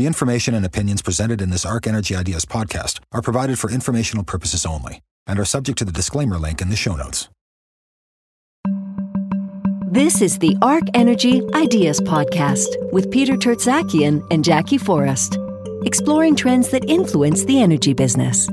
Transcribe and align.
The 0.00 0.06
information 0.06 0.54
and 0.54 0.64
opinions 0.64 1.02
presented 1.02 1.42
in 1.42 1.50
this 1.50 1.66
Arc 1.66 1.86
Energy 1.86 2.16
Ideas 2.16 2.46
podcast 2.46 3.00
are 3.12 3.20
provided 3.20 3.58
for 3.58 3.70
informational 3.70 4.24
purposes 4.24 4.64
only 4.64 5.02
and 5.26 5.38
are 5.38 5.44
subject 5.44 5.76
to 5.76 5.84
the 5.84 5.92
disclaimer 5.92 6.38
link 6.38 6.62
in 6.62 6.70
the 6.70 6.74
show 6.74 6.96
notes. 6.96 7.28
This 9.90 10.22
is 10.22 10.38
the 10.38 10.56
Arc 10.62 10.84
Energy 10.94 11.42
Ideas 11.52 12.00
Podcast 12.00 12.68
with 12.92 13.10
Peter 13.10 13.34
Tertzakian 13.34 14.26
and 14.30 14.42
Jackie 14.42 14.78
Forrest, 14.78 15.36
exploring 15.84 16.34
trends 16.34 16.70
that 16.70 16.88
influence 16.88 17.44
the 17.44 17.60
energy 17.60 17.92
business. 17.92 18.48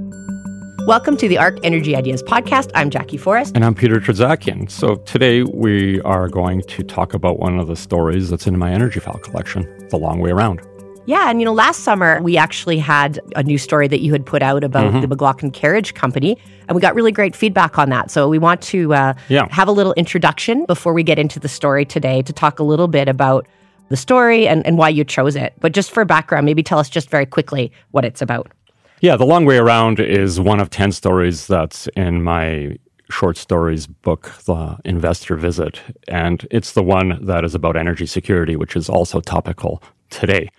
Welcome 0.86 1.16
to 1.16 1.30
the 1.30 1.38
Arc 1.38 1.60
Energy 1.64 1.96
Ideas 1.96 2.24
Podcast. 2.24 2.72
I'm 2.76 2.90
Jackie 2.90 3.16
Forrest. 3.16 3.56
And 3.56 3.64
I'm 3.64 3.74
Peter 3.74 4.02
Tertzakian. 4.02 4.70
So 4.70 4.98
today 4.98 5.44
we 5.44 6.02
are 6.02 6.28
going 6.28 6.64
to 6.64 6.84
talk 6.84 7.14
about 7.14 7.40
one 7.40 7.58
of 7.58 7.68
the 7.68 7.78
stories 7.78 8.30
that's 8.30 8.48
in 8.48 8.58
my 8.58 8.72
Energyphile 8.72 9.24
collection, 9.24 9.88
The 9.88 9.98
Long 9.98 10.20
Way 10.20 10.32
Around. 10.32 10.60
Yeah, 11.08 11.30
and 11.30 11.40
you 11.40 11.46
know, 11.46 11.54
last 11.54 11.86
summer 11.86 12.22
we 12.22 12.36
actually 12.36 12.78
had 12.78 13.22
a 13.38 13.42
new 13.42 13.58
story 13.58 13.88
that 13.88 14.02
you 14.02 14.12
had 14.12 14.26
put 14.26 14.44
out 14.44 14.66
about 14.66 14.92
mm-hmm. 14.92 15.00
the 15.00 15.08
McLaughlin 15.08 15.52
Carriage 15.52 15.94
Company, 15.94 16.38
and 16.68 16.76
we 16.76 16.82
got 16.82 16.96
really 16.96 17.14
great 17.14 17.34
feedback 17.34 17.80
on 17.80 17.90
that. 17.92 18.12
So 18.12 18.28
we 18.28 18.38
want 18.38 18.62
to 18.64 18.94
uh, 18.94 19.14
yeah. 19.30 19.48
have 19.50 19.70
a 19.70 19.72
little 19.72 19.94
introduction 19.94 20.66
before 20.66 20.92
we 20.92 21.04
get 21.04 21.18
into 21.18 21.40
the 21.40 21.48
story 21.48 21.86
today 21.86 22.22
to 22.24 22.34
talk 22.34 22.60
a 22.60 22.64
little 22.64 22.90
bit 22.90 23.08
about 23.08 23.48
the 23.88 23.96
story 23.96 24.50
and, 24.50 24.68
and 24.68 24.78
why 24.78 24.90
you 24.90 25.06
chose 25.06 25.38
it. 25.38 25.54
But 25.62 25.72
just 25.72 25.92
for 25.92 26.04
background, 26.04 26.46
maybe 26.46 26.62
tell 26.62 26.78
us 26.78 26.90
just 26.90 27.10
very 27.10 27.26
quickly 27.26 27.72
what 27.92 28.04
it's 28.04 28.22
about. 28.22 28.52
Yeah, 29.00 29.16
The 29.16 29.26
Long 29.26 29.46
Way 29.46 29.60
Around 29.60 30.02
is 30.02 30.42
one 30.42 30.60
of 30.60 30.70
10 30.70 30.92
stories 30.92 31.48
that's 31.48 31.88
in 31.96 32.22
my 32.22 32.78
short 33.10 33.38
stories 33.38 33.88
book, 33.88 34.34
The 34.44 34.78
Investor 34.84 35.38
Visit. 35.38 35.80
And 36.10 36.46
it's 36.52 36.74
the 36.74 36.84
one 36.84 37.18
that 37.26 37.46
is 37.46 37.56
about 37.56 37.78
energy 37.78 38.08
security, 38.08 38.58
which 38.58 38.76
is 38.76 38.90
also 38.90 39.22
topical 39.22 39.82
today. 40.10 40.50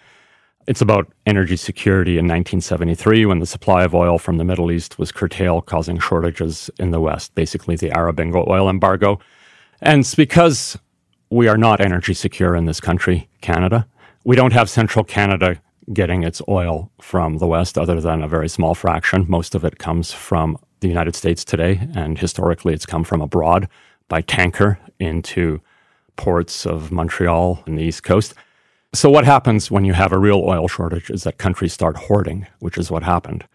It's 0.68 0.82
about 0.82 1.10
energy 1.24 1.56
security 1.56 2.18
in 2.18 2.26
1973 2.26 3.24
when 3.24 3.38
the 3.38 3.46
supply 3.46 3.84
of 3.84 3.94
oil 3.94 4.18
from 4.18 4.36
the 4.36 4.44
Middle 4.44 4.70
East 4.70 4.98
was 4.98 5.10
curtailed, 5.10 5.64
causing 5.64 5.98
shortages 5.98 6.68
in 6.78 6.90
the 6.90 7.00
West, 7.00 7.34
basically 7.34 7.74
the 7.74 7.90
Arab 7.90 8.20
oil 8.20 8.68
embargo. 8.68 9.18
And 9.80 10.00
it's 10.00 10.14
because 10.14 10.78
we 11.30 11.48
are 11.48 11.56
not 11.56 11.80
energy 11.80 12.12
secure 12.12 12.54
in 12.54 12.66
this 12.66 12.82
country, 12.82 13.30
Canada. 13.40 13.88
We 14.24 14.36
don't 14.36 14.52
have 14.52 14.68
central 14.68 15.06
Canada 15.06 15.58
getting 15.94 16.22
its 16.22 16.42
oil 16.50 16.92
from 17.00 17.38
the 17.38 17.46
West, 17.46 17.78
other 17.78 17.98
than 17.98 18.22
a 18.22 18.28
very 18.28 18.50
small 18.50 18.74
fraction. 18.74 19.24
Most 19.26 19.54
of 19.54 19.64
it 19.64 19.78
comes 19.78 20.12
from 20.12 20.58
the 20.80 20.88
United 20.88 21.16
States 21.16 21.46
today, 21.46 21.80
and 21.94 22.18
historically 22.18 22.74
it's 22.74 22.84
come 22.84 23.04
from 23.04 23.22
abroad 23.22 23.70
by 24.08 24.20
tanker 24.20 24.78
into 25.00 25.62
ports 26.16 26.66
of 26.66 26.92
Montreal 26.92 27.62
and 27.64 27.78
the 27.78 27.84
East 27.84 28.02
Coast. 28.02 28.34
So, 28.94 29.10
what 29.10 29.26
happens 29.26 29.70
when 29.70 29.84
you 29.84 29.92
have 29.92 30.12
a 30.12 30.18
real 30.18 30.40
oil 30.40 30.66
shortage 30.66 31.10
is 31.10 31.24
that 31.24 31.36
countries 31.36 31.74
start 31.74 31.96
hoarding, 31.96 32.46
which 32.58 32.78
is 32.78 32.90
what 32.90 33.02
happened. 33.02 33.46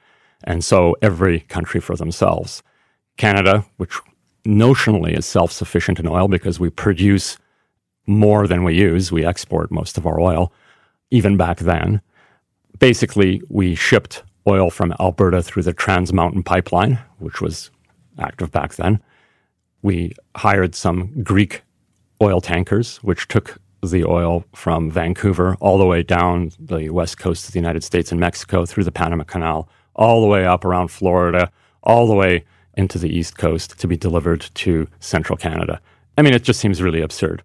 And 0.43 0.63
so, 0.63 0.95
every 1.01 1.41
country 1.41 1.81
for 1.81 1.95
themselves. 1.95 2.61
Canada, 3.17 3.65
which 3.77 3.99
notionally 4.45 5.17
is 5.17 5.25
self 5.25 5.51
sufficient 5.51 5.99
in 5.99 6.07
oil 6.07 6.27
because 6.27 6.59
we 6.59 6.69
produce 6.69 7.37
more 8.05 8.47
than 8.47 8.63
we 8.63 8.75
use, 8.75 9.11
we 9.11 9.25
export 9.25 9.71
most 9.71 9.97
of 9.97 10.05
our 10.05 10.19
oil, 10.19 10.53
even 11.09 11.37
back 11.37 11.59
then. 11.59 12.01
Basically, 12.79 13.41
we 13.49 13.75
shipped 13.75 14.23
oil 14.47 14.69
from 14.69 14.93
Alberta 14.99 15.41
through 15.41 15.63
the 15.63 15.73
Trans 15.73 16.11
Mountain 16.11 16.43
Pipeline, 16.43 16.99
which 17.17 17.41
was 17.41 17.71
active 18.19 18.51
back 18.51 18.75
then. 18.75 19.01
We 19.81 20.13
hired 20.35 20.75
some 20.75 21.23
Greek 21.23 21.61
oil 22.21 22.41
tankers, 22.41 22.97
which 22.97 23.27
took 23.27 23.57
the 23.89 24.05
oil 24.05 24.45
from 24.53 24.89
Vancouver 24.89 25.55
all 25.59 25.77
the 25.77 25.85
way 25.85 26.03
down 26.03 26.51
the 26.59 26.89
west 26.89 27.17
coast 27.17 27.47
of 27.47 27.53
the 27.53 27.59
United 27.59 27.83
States 27.83 28.11
and 28.11 28.19
Mexico 28.19 28.65
through 28.65 28.83
the 28.83 28.91
Panama 28.91 29.23
Canal, 29.23 29.69
all 29.95 30.21
the 30.21 30.27
way 30.27 30.45
up 30.45 30.65
around 30.65 30.89
Florida, 30.89 31.51
all 31.83 32.07
the 32.07 32.15
way 32.15 32.45
into 32.75 32.97
the 32.97 33.09
east 33.09 33.37
coast 33.37 33.79
to 33.79 33.87
be 33.87 33.97
delivered 33.97 34.49
to 34.55 34.87
central 34.99 35.37
Canada. 35.37 35.79
I 36.17 36.21
mean, 36.21 36.33
it 36.33 36.43
just 36.43 36.59
seems 36.59 36.81
really 36.81 37.01
absurd, 37.01 37.43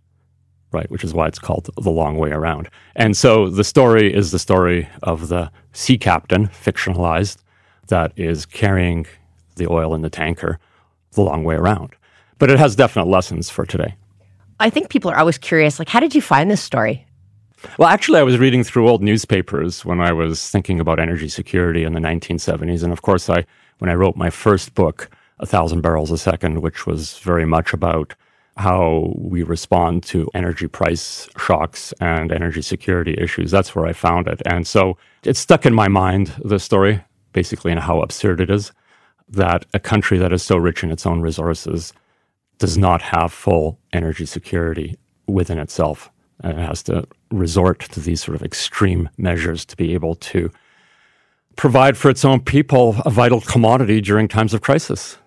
right? 0.73 0.91
Which 0.91 1.05
is 1.05 1.13
why 1.13 1.27
it's 1.27 1.39
called 1.39 1.69
The 1.77 1.91
Long 1.91 2.17
Way 2.17 2.31
Around. 2.31 2.71
And 2.97 3.17
so 3.17 3.51
the 3.51 3.65
story 3.65 4.13
is 4.13 4.31
the 4.31 4.39
story 4.39 4.89
of 5.03 5.29
the 5.29 5.51
sea 5.73 5.99
captain, 5.99 6.49
fictionalized, 6.49 7.39
that 7.89 8.13
is 8.17 8.47
carrying 8.47 9.07
the 9.57 9.71
oil 9.71 9.95
in 9.95 10.03
the 10.03 10.11
tanker 10.11 10.59
the 11.13 11.23
long 11.23 11.45
way 11.45 11.57
around. 11.57 11.95
But 12.39 12.51
it 12.51 12.59
has 12.59 12.77
definite 12.77 13.07
lessons 13.07 13.51
for 13.51 13.67
today. 13.67 13.97
I 14.61 14.71
think 14.71 14.89
people 14.89 15.11
are 15.11 15.19
always 15.19 15.39
curious, 15.39 15.79
like, 15.79 15.89
how 15.89 16.01
did 16.01 16.15
you 16.15 16.23
find 16.23 16.51
this 16.51 16.63
story? 16.63 17.07
Well, 17.79 17.89
actually, 17.89 18.21
I 18.21 18.25
was 18.25 18.39
reading 18.39 18.65
through 18.65 18.89
old 18.89 19.03
newspapers 19.03 19.85
when 19.85 20.01
I 20.01 20.13
was 20.13 20.49
thinking 20.51 20.81
about 20.81 21.01
energy 21.01 21.29
security 21.29 21.85
in 21.85 21.93
the 21.93 22.01
1970s. 22.01 22.83
And 22.83 22.93
of 22.93 23.03
course, 23.03 23.29
I, 23.29 23.45
when 23.79 23.91
I 23.91 23.95
wrote 23.95 24.17
my 24.17 24.31
first 24.31 24.75
book, 24.75 25.11
A 25.41 25.47
Thousand 25.47 25.81
Barrels 25.81 26.11
a 26.11 26.19
Second, 26.19 26.61
which 26.61 26.87
was 26.87 27.19
very 27.19 27.47
much 27.47 27.73
about 27.73 28.15
how 28.57 29.13
we 29.17 29.45
respond 29.45 30.03
to 30.03 30.29
energy 30.35 30.67
price 30.67 31.29
shocks 31.39 31.93
and 32.01 32.33
energy 32.33 32.63
security 32.63 33.15
issues, 33.17 33.53
that's 33.53 33.75
where 33.75 33.87
I 33.87 33.93
found 33.93 34.27
it. 34.27 34.43
And 34.47 34.67
so 34.67 34.97
it 35.25 35.37
stuck 35.37 35.67
in 35.67 35.75
my 35.75 35.87
mind, 35.87 36.33
the 36.45 36.59
story, 36.59 37.05
basically, 37.33 37.71
and 37.71 37.81
how 37.81 38.03
absurd 38.03 38.41
it 38.41 38.51
is 38.51 38.73
that 39.29 39.67
a 39.75 39.79
country 39.79 40.19
that 40.19 40.33
is 40.33 40.43
so 40.43 40.57
rich 40.57 40.83
in 40.83 40.91
its 40.91 41.07
own 41.07 41.21
resources 41.21 41.93
does 42.59 42.77
not 42.77 43.03
have 43.03 43.33
full 43.33 43.79
energy 43.93 44.27
security 44.27 44.97
within 45.27 45.59
itself. 45.59 46.11
And 46.41 46.59
it 46.59 46.67
has 46.67 46.83
to 46.85 47.07
resort 47.31 47.81
to 47.81 48.01
these 48.01 48.23
sort 48.23 48.35
of 48.35 48.43
extreme 48.43 49.09
measures 49.19 49.65
to 49.67 49.77
be 49.77 49.95
able 49.95 50.15
to 50.17 50.51
provide 51.57 51.97
for 51.97 52.09
its 52.09 52.25
own 52.25 52.41
people 52.41 52.97
a 53.05 53.11
vital 53.11 53.41
commodity 53.41 54.01
during 54.01 54.29
times 54.29 54.55
of 54.55 54.61
crisis. 54.61 55.19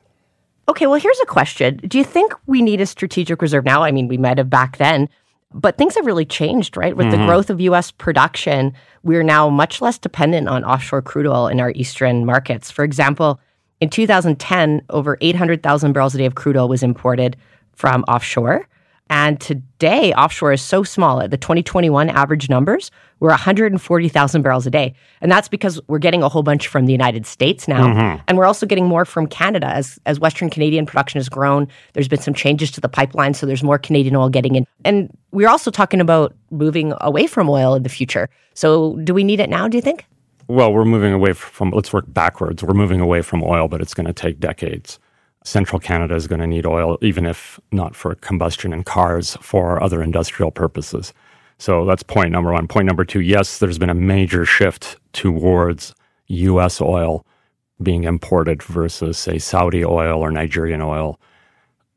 Okay, 0.69 0.87
well, 0.87 0.99
here's 0.99 1.19
a 1.19 1.25
question. 1.25 1.77
Do 1.85 1.97
you 1.97 2.03
think 2.05 2.33
we 2.47 2.61
need 2.61 2.79
a 2.79 2.85
strategic 2.85 3.41
reserve 3.41 3.65
now? 3.65 3.83
I 3.83 3.91
mean, 3.91 4.07
we 4.07 4.17
might 4.17 4.37
have 4.37 4.49
back 4.49 4.77
then, 4.77 5.09
but 5.53 5.77
things 5.77 5.95
have 5.95 6.05
really 6.05 6.25
changed, 6.25 6.77
right? 6.77 6.95
With 6.95 7.07
mm-hmm. 7.07 7.21
the 7.21 7.27
growth 7.27 7.49
of 7.49 7.59
US 7.59 7.91
production, 7.91 8.73
we're 9.03 9.23
now 9.23 9.49
much 9.49 9.81
less 9.81 9.97
dependent 9.97 10.47
on 10.47 10.63
offshore 10.63 11.01
crude 11.01 11.27
oil 11.27 11.47
in 11.47 11.59
our 11.59 11.71
eastern 11.71 12.25
markets. 12.25 12.71
For 12.71 12.85
example, 12.85 13.41
in 13.81 13.89
2010, 13.89 14.83
over 14.91 15.17
800,000 15.21 15.91
barrels 15.91 16.15
a 16.15 16.19
day 16.19 16.25
of 16.25 16.35
crude 16.35 16.55
oil 16.55 16.69
was 16.69 16.83
imported 16.83 17.35
from 17.73 18.03
offshore. 18.07 18.67
And 19.09 19.41
today, 19.41 20.13
offshore 20.13 20.53
is 20.53 20.61
so 20.61 20.83
small. 20.83 21.19
At 21.19 21.31
the 21.31 21.37
2021 21.37 22.09
average 22.09 22.47
numbers 22.47 22.91
were 23.19 23.27
140,000 23.27 24.41
barrels 24.41 24.65
a 24.65 24.69
day. 24.69 24.93
And 25.19 25.29
that's 25.29 25.49
because 25.49 25.81
we're 25.87 25.99
getting 25.99 26.23
a 26.23 26.29
whole 26.29 26.43
bunch 26.43 26.67
from 26.67 26.85
the 26.85 26.93
United 26.93 27.25
States 27.25 27.67
now. 27.67 27.87
Mm-hmm. 27.87 28.23
And 28.27 28.37
we're 28.37 28.45
also 28.45 28.65
getting 28.65 28.85
more 28.85 29.03
from 29.03 29.27
Canada. 29.27 29.67
As, 29.67 29.99
as 30.05 30.17
Western 30.17 30.49
Canadian 30.49 30.85
production 30.85 31.19
has 31.19 31.27
grown, 31.27 31.67
there's 31.91 32.07
been 32.07 32.21
some 32.21 32.33
changes 32.33 32.71
to 32.71 32.79
the 32.79 32.87
pipeline. 32.87 33.33
So 33.33 33.45
there's 33.45 33.63
more 33.63 33.77
Canadian 33.77 34.15
oil 34.15 34.29
getting 34.29 34.55
in. 34.55 34.65
And 34.85 35.09
we're 35.31 35.49
also 35.49 35.71
talking 35.71 35.99
about 35.99 36.33
moving 36.49 36.93
away 37.01 37.27
from 37.27 37.49
oil 37.49 37.75
in 37.75 37.83
the 37.83 37.89
future. 37.89 38.29
So 38.53 38.95
do 39.03 39.13
we 39.13 39.25
need 39.25 39.41
it 39.41 39.49
now, 39.49 39.67
do 39.67 39.77
you 39.77 39.81
think? 39.81 40.05
Well, 40.51 40.73
we're 40.73 40.85
moving 40.85 41.13
away 41.13 41.33
from, 41.33 41.71
let's 41.71 41.93
work 41.93 42.05
backwards. 42.07 42.63
We're 42.63 42.73
moving 42.73 42.99
away 42.99 43.21
from 43.21 43.43
oil, 43.43 43.67
but 43.67 43.81
it's 43.81 43.93
going 43.93 44.07
to 44.07 44.13
take 44.13 44.39
decades. 44.39 44.99
Central 45.43 45.79
Canada 45.79 46.13
is 46.15 46.27
going 46.27 46.41
to 46.41 46.47
need 46.47 46.65
oil, 46.65 46.97
even 47.01 47.25
if 47.25 47.59
not 47.71 47.95
for 47.95 48.13
combustion 48.15 48.73
in 48.73 48.83
cars, 48.83 49.37
for 49.41 49.81
other 49.81 50.03
industrial 50.03 50.51
purposes. 50.51 51.13
So 51.57 51.85
that's 51.85 52.03
point 52.03 52.31
number 52.31 52.51
one. 52.51 52.67
Point 52.67 52.87
number 52.87 53.05
two 53.05 53.21
yes, 53.21 53.59
there's 53.59 53.77
been 53.77 53.89
a 53.89 53.95
major 53.95 54.45
shift 54.45 54.97
towards 55.13 55.95
US 56.27 56.81
oil 56.81 57.25
being 57.81 58.03
imported 58.03 58.61
versus, 58.61 59.17
say, 59.17 59.39
Saudi 59.39 59.83
oil 59.83 60.19
or 60.19 60.31
Nigerian 60.31 60.81
oil. 60.81 61.19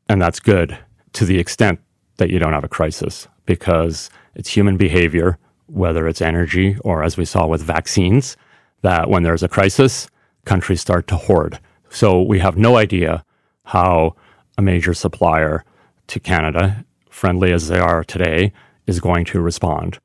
And 0.07 0.21
that's 0.21 0.39
good 0.39 0.77
to 1.13 1.25
the 1.25 1.39
extent 1.39 1.79
that 2.17 2.29
you 2.29 2.39
don't 2.39 2.53
have 2.53 2.63
a 2.63 2.69
crisis 2.69 3.27
because 3.45 4.09
it's 4.33 4.49
human 4.49 4.77
behavior, 4.77 5.37
whether 5.67 6.07
it's 6.07 6.21
energy 6.21 6.77
or, 6.81 7.03
as 7.03 7.17
we 7.17 7.25
saw 7.25 7.45
with 7.45 7.61
vaccines, 7.61 8.37
that 8.85 9.09
when 9.09 9.23
there's 9.23 9.41
a 9.41 9.47
crisis, 9.47 10.07
countries 10.45 10.79
start 10.79 11.07
to 11.07 11.15
hoard. 11.15 11.59
So 11.89 12.21
we 12.21 12.37
have 12.37 12.55
no 12.55 12.77
idea 12.77 13.25
how 13.63 14.15
a 14.59 14.61
major 14.61 14.93
supplier 14.93 15.65
to 16.07 16.19
Canada, 16.19 16.85
friendly 17.09 17.51
as 17.51 17.67
they 17.67 17.79
are 17.79 18.03
today, 18.03 18.53
is 18.85 18.99
going 18.99 19.25
to 19.25 19.41
respond 19.41 19.97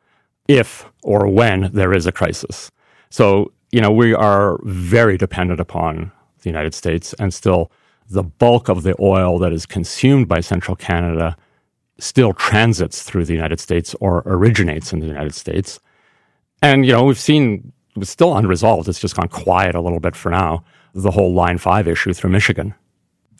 if 0.49 0.87
or 1.03 1.29
when 1.29 1.71
there 1.75 1.93
is 1.93 2.07
a 2.07 2.13
crisis. 2.13 2.71
So, 3.11 3.53
you 3.71 3.83
know, 3.83 3.93
we 3.93 4.15
are 4.15 4.59
very 4.65 5.19
dependent 5.19 5.61
upon 5.61 6.11
the 6.41 6.49
United 6.49 6.73
States 6.73 7.15
and 7.19 7.35
still 7.35 7.71
the 8.09 8.23
bulk 8.23 8.71
of 8.71 8.83
the 8.83 8.95
oil 8.99 9.39
that 9.41 9.53
is 9.53 9.67
consumed 9.67 10.27
by 10.27 10.41
central 10.41 10.75
Canada 10.75 11.37
still 11.99 12.33
transits 12.33 13.03
through 13.03 13.27
the 13.27 13.35
United 13.35 13.61
States 13.61 13.95
or 14.01 14.23
originates 14.25 14.91
in 14.91 15.01
the 15.01 15.07
United 15.07 15.35
States. 15.35 15.81
And, 16.63 16.87
you 16.87 16.93
know, 16.93 17.05
we've 17.05 17.19
seen 17.19 17.73
it's 17.97 18.11
still 18.11 18.37
unresolved. 18.37 18.89
It's 18.89 19.01
just 19.01 19.17
gone 19.17 19.29
quiet 19.29 19.75
a 19.75 19.81
little 19.81 20.01
bit 20.01 20.17
for 20.17 20.31
now. 20.31 20.65
The 20.95 21.11
whole 21.11 21.33
Line 21.33 21.59
5 21.59 21.87
issue 21.89 22.13
through 22.13 22.31
Michigan. 22.31 22.75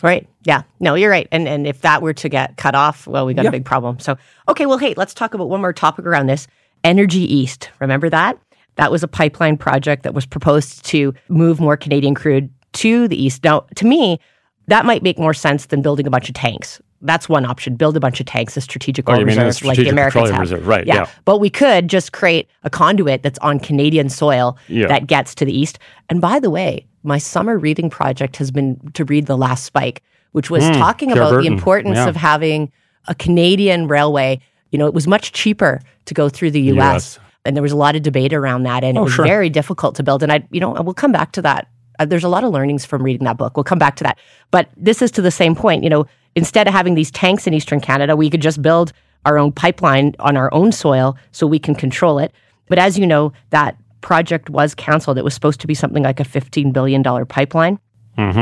Right. 0.03 0.29
Yeah. 0.45 0.63
No, 0.79 0.95
you're 0.95 1.11
right. 1.11 1.29
And 1.31 1.47
and 1.47 1.67
if 1.67 1.83
that 1.83 2.01
were 2.01 2.15
to 2.15 2.29
get 2.29 2.57
cut 2.57 2.75
off, 2.75 3.07
well, 3.07 3.27
we 3.27 3.35
got 3.35 3.43
yeah. 3.43 3.51
a 3.51 3.53
big 3.53 3.67
problem. 3.67 3.99
So, 3.99 4.17
okay, 4.49 4.65
well, 4.65 4.79
hey, 4.79 4.95
let's 4.97 5.13
talk 5.13 5.35
about 5.35 5.51
one 5.51 5.61
more 5.61 5.75
topic 5.75 6.07
around 6.07 6.27
this. 6.27 6.47
Energy 6.85 7.21
East. 7.21 7.71
Remember 7.81 8.09
that? 8.09 8.39
That 8.77 8.91
was 8.91 9.03
a 9.03 9.09
pipeline 9.09 9.59
project 9.59 10.05
that 10.05 10.15
was 10.15 10.25
proposed 10.25 10.87
to 10.87 11.13
move 11.29 11.61
more 11.61 11.77
Canadian 11.77 12.15
crude 12.15 12.51
to 12.75 13.09
the 13.09 13.23
east. 13.23 13.45
Now, 13.45 13.67
to 13.77 13.85
me, 13.85 14.21
that 14.69 14.87
might 14.87 15.03
make 15.03 15.19
more 15.19 15.35
sense 15.35 15.67
than 15.67 15.83
building 15.83 16.07
a 16.07 16.11
bunch 16.11 16.29
of 16.29 16.35
tanks. 16.35 16.81
That's 17.03 17.29
one 17.29 17.45
option. 17.47 17.77
Build 17.77 17.97
a 17.97 18.01
bunch 18.01 18.21
of 18.21 18.27
tanks, 18.27 18.57
a 18.57 18.61
strategic 18.61 19.09
oh, 19.09 19.13
oil 19.15 19.25
reserve, 19.25 19.55
strategic 19.55 19.79
like 19.79 19.85
the 19.87 19.91
Americans 19.91 20.31
have. 20.31 20.41
Reserve. 20.41 20.67
Right. 20.67 20.87
Yeah. 20.87 20.95
yeah. 20.95 21.07
But 21.25 21.39
we 21.39 21.49
could 21.51 21.89
just 21.89 22.13
create 22.13 22.49
a 22.63 22.71
conduit 22.71 23.23
that's 23.23 23.39
on 23.39 23.59
Canadian 23.59 24.09
soil 24.11 24.59
Yeah. 24.69 24.87
that 24.89 25.07
gets 25.07 25.35
to 25.37 25.45
the 25.45 25.59
east. 25.59 25.79
And 26.09 26.21
by 26.21 26.39
the 26.39 26.51
way, 26.51 26.87
my 27.03 27.17
summer 27.19 27.59
reading 27.59 27.89
project 27.89 28.37
has 28.37 28.51
been 28.51 28.79
to 28.95 29.05
read 29.07 29.27
The 29.27 29.37
Last 29.39 29.65
Spike, 29.65 30.03
which 30.33 30.51
was 30.51 30.63
talking 30.71 31.09
Pierre 31.11 31.23
about 31.23 31.41
the 31.41 31.47
importance 31.47 31.97
Yeah. 31.97 32.09
of 32.09 32.17
having 32.17 32.71
a 33.09 33.15
Canadian 33.15 33.89
railway. 33.89 34.41
You 34.71 34.79
know, 34.79 34.87
it 34.87 34.93
was 34.95 35.07
much 35.07 35.33
cheaper 35.33 35.81
to 36.05 36.15
go 36.15 36.29
through 36.29 36.51
the 36.51 36.61
US. 36.73 37.19
And 37.47 37.57
there 37.57 37.63
was 37.63 37.73
a 37.73 37.77
lot 37.77 37.97
of 37.97 38.03
debate 38.03 38.35
around 38.35 38.65
that. 38.65 38.85
And 38.85 38.99
it 38.99 39.01
Oh, 39.01 39.05
was 39.05 39.15
sure. 39.15 39.25
very 39.25 39.49
difficult 39.49 39.95
to 39.95 40.03
build. 40.03 40.23
And 40.23 40.31
I, 40.31 40.45
you 40.51 40.61
know, 40.61 40.73
we'll 40.73 40.93
come 40.93 41.13
back 41.13 41.33
to 41.33 41.43
that. 41.43 41.67
Uh, 42.01 42.07
there's 42.07 42.25
a 42.25 42.29
lot 42.29 42.43
of 42.43 42.53
learnings 42.53 42.85
from 42.85 43.03
reading 43.03 43.27
that 43.27 43.37
book. 43.37 43.57
We'll 43.57 43.65
come 43.65 43.79
back 43.79 43.95
to 43.97 44.05
that. 44.05 44.19
But 44.51 44.71
this 44.77 45.03
is 45.03 45.11
to 45.13 45.23
the 45.23 45.31
same 45.31 45.55
point. 45.55 45.85
You 45.85 45.91
know, 45.91 46.07
instead 46.35 46.67
of 46.67 46.73
having 46.73 46.95
these 46.95 47.11
tanks 47.11 47.47
in 47.47 47.55
Eastern 47.55 47.81
Canada, 47.81 48.17
we 48.17 48.31
could 48.31 48.41
just 48.41 48.63
build 48.63 48.93
our 49.27 49.39
own 49.39 49.53
pipeline 49.53 50.15
on 50.19 50.37
our 50.37 50.53
own 50.55 50.73
soil 50.73 51.17
so 51.31 51.47
we 51.47 51.59
can 51.59 51.75
control 51.75 52.19
it. 52.19 52.33
But 52.69 52.79
as 52.79 52.99
you 52.99 53.07
know, 53.07 53.33
that 53.51 53.77
project 54.01 54.49
was 54.49 54.75
canceled. 54.75 55.19
It 55.19 55.25
was 55.25 55.35
supposed 55.35 55.61
to 55.61 55.67
be 55.67 55.75
something 55.75 56.03
like 56.03 56.21
a 56.21 56.25
$15 56.25 56.73
billion 56.73 57.03
pipeline. 57.27 57.79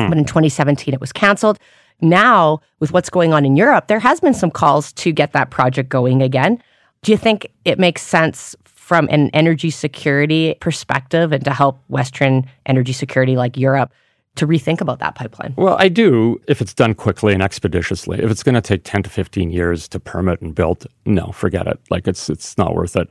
But 0.08 0.19
in 0.19 0.25
2017, 0.25 0.94
it 0.94 1.00
was 1.00 1.12
canceled. 1.12 1.58
Now, 2.00 2.60
with 2.78 2.93
what's 2.93 3.10
going 3.10 3.32
on 3.32 3.44
in 3.44 3.56
Europe, 3.56 3.88
there 3.88 3.99
has 3.99 4.20
been 4.20 4.34
some 4.34 4.52
calls 4.52 4.93
to 4.93 5.10
get 5.10 5.32
that 5.32 5.50
project 5.50 5.88
going 5.88 6.22
again. 6.22 6.62
Do 7.02 7.10
you 7.10 7.19
think 7.19 7.50
it 7.64 7.78
makes 7.78 8.02
sense 8.02 8.55
from 8.88 9.06
an 9.11 9.29
energy 9.35 9.69
security 9.69 10.55
perspective 10.61 11.31
and 11.31 11.44
to 11.44 11.52
help 11.52 11.79
Western 11.88 12.46
energy 12.64 12.94
security 12.94 13.37
like 13.37 13.55
Europe 13.58 13.93
to 14.37 14.46
rethink 14.46 14.81
about 14.81 14.99
that 14.99 15.14
pipeline? 15.14 15.52
Well, 15.58 15.76
I 15.79 15.88
do 15.90 16.40
if 16.49 16.62
it's 16.62 16.73
done 16.73 16.94
quickly 16.94 17.35
and 17.35 17.43
expeditiously. 17.43 18.19
If 18.19 18.31
it's 18.31 18.43
going 18.43 18.55
to 18.55 18.62
take 18.62 18.85
10 18.85 19.02
to 19.02 19.11
15 19.11 19.50
years 19.50 19.88
to 19.88 20.00
permit 20.00 20.40
and 20.40 20.55
build, 20.55 20.87
no, 21.05 21.32
forget 21.32 21.67
it. 21.67 21.79
Like 21.90 22.08
it's 22.08 22.31
it's 22.31 22.56
not 22.56 22.75
worth 22.75 22.96
it. 22.96 23.11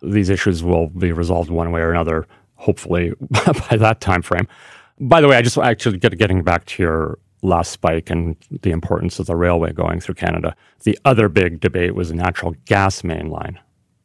These 0.00 0.28
issues 0.28 0.62
will 0.62 0.90
be 0.90 1.10
resolved 1.10 1.50
one 1.50 1.72
way 1.72 1.80
or 1.80 1.90
another, 1.90 2.28
hopefully 2.54 3.12
by 3.68 3.76
that 3.78 4.00
time 4.00 4.22
frame. 4.22 4.46
By 5.00 5.20
the 5.20 5.26
way, 5.26 5.36
I 5.36 5.42
just 5.42 5.58
actually 5.58 5.98
get 5.98 6.16
getting 6.16 6.44
back 6.44 6.66
to 6.66 6.82
your 6.84 7.18
last 7.42 7.72
spike 7.72 8.10
and 8.10 8.36
the 8.62 8.70
importance 8.70 9.18
of 9.18 9.26
the 9.26 9.34
railway 9.34 9.72
going 9.72 9.98
through 9.98 10.14
Canada. 10.14 10.54
The 10.84 10.96
other 11.04 11.28
big 11.28 11.58
debate 11.58 11.96
was 11.96 12.10
the 12.10 12.14
natural 12.14 12.54
gas 12.66 13.02
main 13.02 13.28
line, 13.28 13.58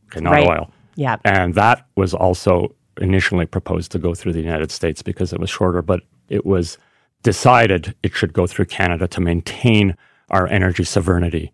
okay, 0.07 0.19
not 0.19 0.31
Right. 0.31 0.47
oil. 0.50 0.71
Yeah. 0.95 1.17
And 1.23 1.55
that 1.55 1.85
was 1.95 2.13
also 2.13 2.75
initially 2.99 3.45
proposed 3.45 3.91
to 3.91 3.99
go 3.99 4.13
through 4.13 4.33
the 4.33 4.41
United 4.41 4.71
States 4.71 5.01
because 5.01 5.33
it 5.33 5.39
was 5.39 5.49
shorter, 5.49 5.81
but 5.81 6.01
it 6.29 6.45
was 6.45 6.77
decided 7.23 7.95
it 8.03 8.13
should 8.13 8.33
go 8.33 8.47
through 8.47 8.65
Canada 8.65 9.07
to 9.07 9.21
maintain 9.21 9.95
our 10.29 10.47
energy 10.47 10.83
sovereignty 10.83 11.53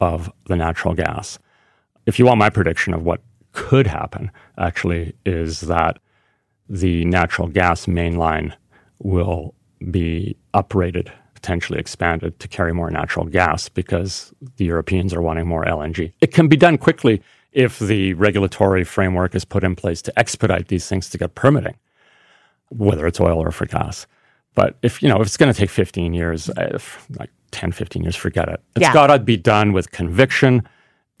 of 0.00 0.30
the 0.46 0.56
natural 0.56 0.94
gas. 0.94 1.38
If 2.06 2.18
you 2.18 2.26
want 2.26 2.38
my 2.38 2.50
prediction 2.50 2.94
of 2.94 3.02
what 3.02 3.22
could 3.52 3.86
happen, 3.86 4.30
actually, 4.58 5.14
is 5.24 5.62
that 5.62 5.98
the 6.68 7.04
natural 7.04 7.48
gas 7.48 7.88
main 7.88 8.16
line 8.16 8.54
will 8.98 9.54
be 9.90 10.36
uprated, 10.54 11.10
potentially 11.34 11.78
expanded 11.78 12.38
to 12.40 12.48
carry 12.48 12.74
more 12.74 12.90
natural 12.90 13.26
gas 13.26 13.68
because 13.68 14.32
the 14.56 14.64
Europeans 14.64 15.14
are 15.14 15.22
wanting 15.22 15.46
more 15.46 15.64
LNG. 15.64 16.12
It 16.20 16.32
can 16.32 16.48
be 16.48 16.56
done 16.56 16.76
quickly 16.78 17.22
if 17.56 17.78
the 17.78 18.12
regulatory 18.14 18.84
framework 18.84 19.34
is 19.34 19.44
put 19.46 19.64
in 19.64 19.74
place 19.74 20.02
to 20.02 20.16
expedite 20.18 20.68
these 20.68 20.86
things 20.88 21.08
to 21.08 21.16
get 21.18 21.34
permitting, 21.34 21.74
whether 22.68 23.06
it's 23.06 23.18
oil 23.18 23.38
or 23.38 23.50
for 23.50 23.64
gas. 23.64 24.06
But 24.54 24.76
if 24.82 25.02
you 25.02 25.08
know 25.08 25.20
if 25.20 25.26
it's 25.26 25.38
going 25.38 25.52
to 25.52 25.58
take 25.58 25.70
15 25.70 26.12
years, 26.12 26.50
uh, 26.50 26.70
if, 26.74 27.06
like 27.18 27.30
10, 27.52 27.72
15 27.72 28.02
years, 28.02 28.14
forget 28.14 28.48
it. 28.48 28.60
It's 28.76 28.82
Yeah. 28.82 28.92
got 28.92 29.06
to 29.08 29.18
be 29.18 29.38
done 29.38 29.72
with 29.72 29.90
conviction, 29.90 30.68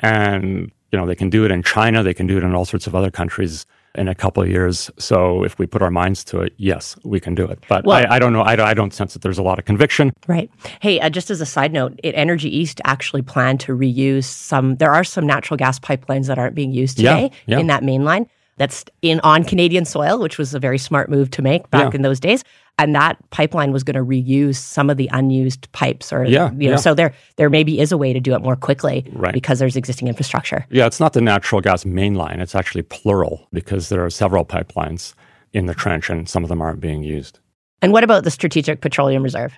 and 0.00 0.70
you 0.92 0.98
know 0.98 1.06
they 1.06 1.14
can 1.14 1.30
do 1.30 1.44
it 1.46 1.50
in 1.50 1.62
China, 1.62 2.02
they 2.02 2.14
can 2.14 2.26
do 2.26 2.36
it 2.36 2.42
in 2.44 2.54
all 2.54 2.66
sorts 2.66 2.86
of 2.86 2.94
other 2.94 3.10
countries 3.10 3.64
in 3.96 4.08
a 4.08 4.14
couple 4.14 4.42
of 4.42 4.48
years. 4.48 4.90
So 4.98 5.42
if 5.44 5.58
we 5.58 5.66
put 5.66 5.82
our 5.82 5.90
minds 5.90 6.24
to 6.24 6.40
it, 6.40 6.52
yes, 6.56 6.96
we 7.04 7.18
can 7.20 7.34
do 7.34 7.44
it. 7.44 7.62
But 7.68 7.84
Well- 7.84 7.96
I, 8.08 8.16
I 8.16 8.18
don't 8.18 8.32
know. 8.32 8.42
I, 8.42 8.70
I 8.70 8.74
don't 8.74 8.92
sense 8.94 9.12
that 9.14 9.22
there's 9.22 9.38
a 9.38 9.42
lot 9.42 9.58
of 9.58 9.64
conviction. 9.64 10.12
Right. 10.26 10.50
Hey, 10.80 11.00
uh, 11.00 11.10
just 11.10 11.30
as 11.30 11.40
a 11.40 11.46
side 11.46 11.72
note, 11.72 11.98
it, 12.02 12.14
Energy 12.14 12.54
East 12.54 12.80
actually 12.84 13.22
planned 13.22 13.60
to 13.60 13.76
reuse 13.76 14.24
some. 14.24 14.76
There 14.76 14.92
are 14.92 15.04
some 15.04 15.26
natural 15.26 15.56
gas 15.56 15.78
pipelines 15.78 16.26
that 16.26 16.38
aren't 16.38 16.54
being 16.54 16.72
used 16.72 16.98
Yeah, 16.98 17.14
today 17.14 17.30
yeah. 17.46 17.58
in 17.58 17.66
that 17.68 17.82
main 17.82 18.04
line. 18.04 18.28
That's 18.58 18.84
in 19.02 19.20
on 19.20 19.44
Canadian 19.44 19.84
soil, 19.84 20.18
which 20.18 20.38
was 20.38 20.54
a 20.54 20.58
very 20.58 20.78
smart 20.78 21.10
move 21.10 21.30
to 21.32 21.42
make 21.42 21.68
back 21.70 21.92
Yeah. 21.92 21.96
in 21.96 22.02
those 22.02 22.18
days. 22.20 22.42
And 22.78 22.94
that 22.94 23.16
pipeline 23.30 23.72
was 23.72 23.82
going 23.82 23.94
to 23.94 24.04
reuse 24.04 24.56
some 24.56 24.90
of 24.90 24.98
the 24.98 25.08
unused 25.12 25.70
pipes, 25.72 26.12
or 26.12 26.24
Yeah, 26.24 26.50
you 26.52 26.68
know, 26.68 26.70
yeah. 26.72 26.76
so 26.76 26.94
there 26.94 27.14
there 27.36 27.48
maybe 27.48 27.80
is 27.80 27.90
a 27.90 27.96
way 27.96 28.12
to 28.12 28.20
do 28.20 28.34
it 28.34 28.42
more 28.42 28.56
quickly, 28.56 29.06
Right. 29.12 29.32
Because 29.32 29.58
there's 29.58 29.76
existing 29.76 30.08
infrastructure. 30.08 30.66
Yeah, 30.70 30.86
it's 30.86 31.00
not 31.00 31.14
the 31.14 31.22
natural 31.22 31.60
gas 31.62 31.86
main 31.86 32.14
line. 32.14 32.40
It's 32.40 32.54
actually 32.54 32.82
plural 32.82 33.48
because 33.52 33.88
there 33.88 34.04
are 34.04 34.10
several 34.10 34.44
pipelines 34.44 35.14
in 35.54 35.66
the 35.66 35.74
trench, 35.74 36.10
and 36.10 36.28
some 36.28 36.42
of 36.42 36.50
them 36.50 36.60
aren't 36.60 36.80
being 36.80 37.02
used. 37.02 37.40
And 37.80 37.92
what 37.92 38.04
about 38.04 38.24
the 38.24 38.30
Strategic 38.30 38.82
Petroleum 38.82 39.22
Reserve? 39.22 39.54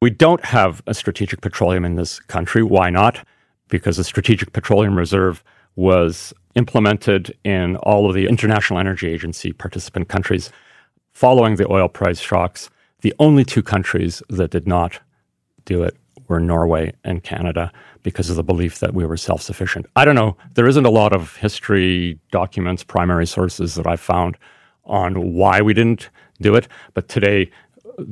We 0.00 0.10
don't 0.10 0.44
have 0.44 0.82
a 0.86 0.94
strategic 0.94 1.40
petroleum 1.40 1.84
in 1.84 1.96
this 1.96 2.20
country. 2.20 2.62
Why 2.62 2.90
not? 2.90 3.26
Because 3.68 3.96
the 3.96 4.04
Strategic 4.04 4.52
Petroleum 4.52 4.96
Reserve 4.96 5.42
was 5.74 6.32
implemented 6.54 7.36
in 7.44 7.76
all 7.78 8.08
of 8.08 8.14
the 8.14 8.26
International 8.28 8.78
Energy 8.78 9.08
Agency 9.08 9.52
participant 9.52 10.08
countries 10.08 10.50
following 11.16 11.56
the 11.56 11.66
oil 11.72 11.88
price 11.88 12.20
shocks. 12.20 12.68
The 13.00 13.14
only 13.18 13.42
two 13.42 13.62
countries 13.62 14.22
that 14.28 14.50
did 14.50 14.68
not 14.68 15.00
do 15.64 15.82
it 15.82 15.96
were 16.28 16.38
Norway 16.38 16.92
and 17.04 17.22
Canada 17.22 17.72
because 18.02 18.28
of 18.28 18.36
the 18.36 18.42
belief 18.42 18.80
that 18.80 18.92
we 18.92 19.06
were 19.06 19.16
self 19.16 19.40
sufficient. 19.40 19.86
I 19.96 20.04
don't 20.04 20.14
know. 20.14 20.36
There 20.52 20.68
isn't 20.68 20.84
a 20.84 20.90
lot 20.90 21.14
of 21.14 21.34
history 21.36 22.20
documents, 22.32 22.84
primary 22.84 23.26
sources 23.26 23.76
that 23.76 23.86
I've 23.86 24.00
found 24.00 24.36
on 24.84 25.32
why 25.32 25.62
we 25.62 25.72
didn't 25.72 26.10
do 26.42 26.54
it. 26.54 26.68
But 26.92 27.08
today, 27.08 27.50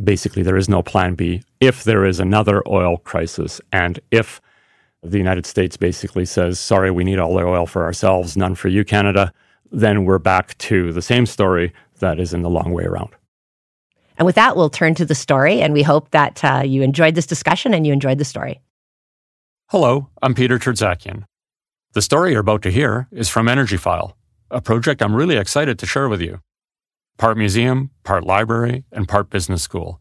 basically, 0.03 0.43
there 0.43 0.57
is 0.57 0.71
no 0.71 0.83
plan 0.83 1.15
B. 1.15 1.43
If 1.61 1.85
there 1.85 2.07
is 2.07 2.21
another 2.21 2.62
oil 2.67 2.97
crisis 2.97 3.61
and 3.71 4.00
if 4.12 4.41
the 5.03 5.19
United 5.19 5.45
States 5.45 5.77
basically 5.77 6.25
says, 6.25 6.59
sorry, 6.59 6.91
we 6.91 7.05
need 7.05 7.19
all 7.19 7.35
the 7.35 7.45
oil 7.45 7.67
for 7.67 7.85
ourselves, 7.85 8.35
none 8.35 8.55
for 8.55 8.69
you, 8.69 8.83
Canada, 8.83 9.31
then 9.71 10.07
we're 10.07 10.19
back 10.19 10.57
to 10.59 10.91
the 10.93 11.03
same 11.03 11.27
story 11.27 11.71
that 12.05 12.21
is 12.21 12.33
in 12.33 12.43
the 12.43 12.51
long 12.51 12.73
way 12.73 12.85
around. 12.85 13.11
And 14.17 14.26
with 14.26 14.37
that, 14.37 14.57
we'll 14.57 14.71
turn 14.71 14.95
to 14.95 15.05
the 15.05 15.14
story, 15.14 15.61
and 15.61 15.75
we 15.75 15.83
hope 15.83 16.11
that 16.11 16.45
uh, 16.45 16.62
you 16.64 16.83
enjoyed 16.83 17.17
this 17.17 17.26
discussion 17.26 17.75
and 17.75 17.87
you 17.87 17.93
enjoyed 17.93 18.19
the 18.19 18.25
story. 18.25 18.61
Hello, 19.71 20.09
I'm 20.23 20.35
Peter 20.35 20.59
Tertzakian. 20.59 21.25
The 21.95 22.02
story 22.02 22.33
you're 22.33 22.40
about 22.40 22.62
to 22.62 22.71
hear 22.71 23.09
is 23.11 23.28
from 23.28 23.47
Energyphile, 23.47 24.12
a 24.50 24.61
project 24.61 25.02
I'm 25.02 25.14
really 25.14 25.37
excited 25.37 25.78
to 25.78 25.87
share 25.87 26.09
with 26.09 26.21
you. 26.21 26.40
Part 27.19 27.37
museum, 27.37 27.90
part 28.05 28.25
library, 28.25 28.85
and 28.93 29.09
part 29.09 29.31
business 29.31 29.62
school. 29.62 30.00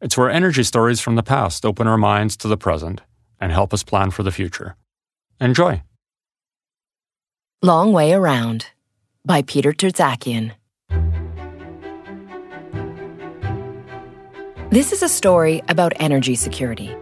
It's 0.00 0.16
where 0.16 0.30
energy 0.30 0.62
stories 0.62 1.00
from 1.00 1.16
the 1.16 1.22
past 1.22 1.64
open 1.64 1.86
our 1.86 1.96
minds 1.98 2.36
to 2.38 2.48
the 2.48 2.56
present 2.56 3.00
and 3.40 3.52
help 3.52 3.72
us 3.72 3.82
plan 3.82 4.10
for 4.10 4.22
the 4.22 4.30
future. 4.30 4.76
Enjoy. 5.40 5.82
Long 7.62 7.92
Way 7.92 8.12
Around 8.12 8.66
by 9.24 9.42
Peter 9.42 9.72
Tertzakian. 9.72 10.52
This 14.70 14.90
is 14.90 15.04
a 15.04 15.08
story 15.08 15.62
about 15.68 15.92
energy 16.00 16.34
security. 16.34 16.92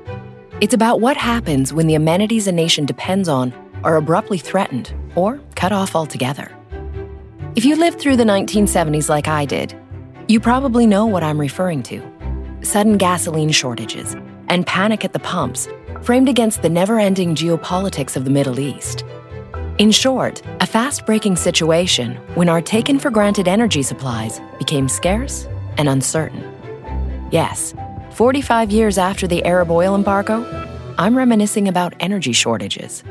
It's 0.60 0.74
about 0.74 1.00
what 1.00 1.16
happens 1.16 1.72
when 1.72 1.86
the 1.86 1.94
amenities 1.94 2.46
a 2.46 2.52
nation 2.52 2.84
depends 2.84 3.26
on 3.26 3.54
are 3.82 3.96
abruptly 3.96 4.36
threatened 4.36 4.92
or 5.14 5.40
cut 5.56 5.72
off 5.72 5.96
altogether. 5.96 6.54
If 7.56 7.64
you 7.64 7.76
lived 7.76 7.98
through 7.98 8.18
the 8.18 8.24
1970s 8.24 9.08
like 9.08 9.28
I 9.28 9.46
did, 9.46 9.74
you 10.28 10.40
probably 10.40 10.86
know 10.86 11.06
what 11.06 11.22
I'm 11.22 11.40
referring 11.40 11.82
to 11.84 12.02
sudden 12.62 12.98
gasoline 12.98 13.50
shortages 13.50 14.14
and 14.48 14.66
panic 14.66 15.02
at 15.04 15.14
the 15.14 15.18
pumps 15.18 15.66
framed 16.02 16.28
against 16.28 16.60
the 16.60 16.68
never 16.68 16.98
ending 16.98 17.34
geopolitics 17.34 18.14
of 18.14 18.24
the 18.24 18.30
Middle 18.30 18.60
East. 18.60 19.04
In 19.78 19.90
short, 19.90 20.42
a 20.60 20.66
fast 20.66 21.06
breaking 21.06 21.36
situation 21.36 22.16
when 22.34 22.50
our 22.50 22.60
taken 22.60 22.98
for 22.98 23.10
granted 23.10 23.48
energy 23.48 23.82
supplies 23.82 24.38
became 24.58 24.86
scarce 24.86 25.46
and 25.78 25.88
uncertain. 25.88 26.53
Yes, 27.34 27.74
45 28.12 28.70
years 28.70 28.96
after 28.96 29.26
the 29.26 29.44
Arab 29.44 29.68
oil 29.68 29.96
embargo, 29.96 30.44
I'm 30.96 31.16
reminiscing 31.16 31.66
about 31.66 31.92
energy 31.98 32.32
shortages. 32.32 33.02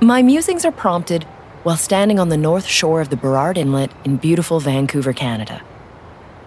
My 0.00 0.22
musings 0.22 0.64
are 0.64 0.70
prompted 0.70 1.24
while 1.64 1.76
standing 1.76 2.20
on 2.20 2.28
the 2.28 2.36
north 2.36 2.66
shore 2.66 3.00
of 3.00 3.10
the 3.10 3.16
Burrard 3.16 3.58
Inlet 3.58 3.90
in 4.04 4.16
beautiful 4.16 4.60
Vancouver, 4.60 5.12
Canada. 5.12 5.60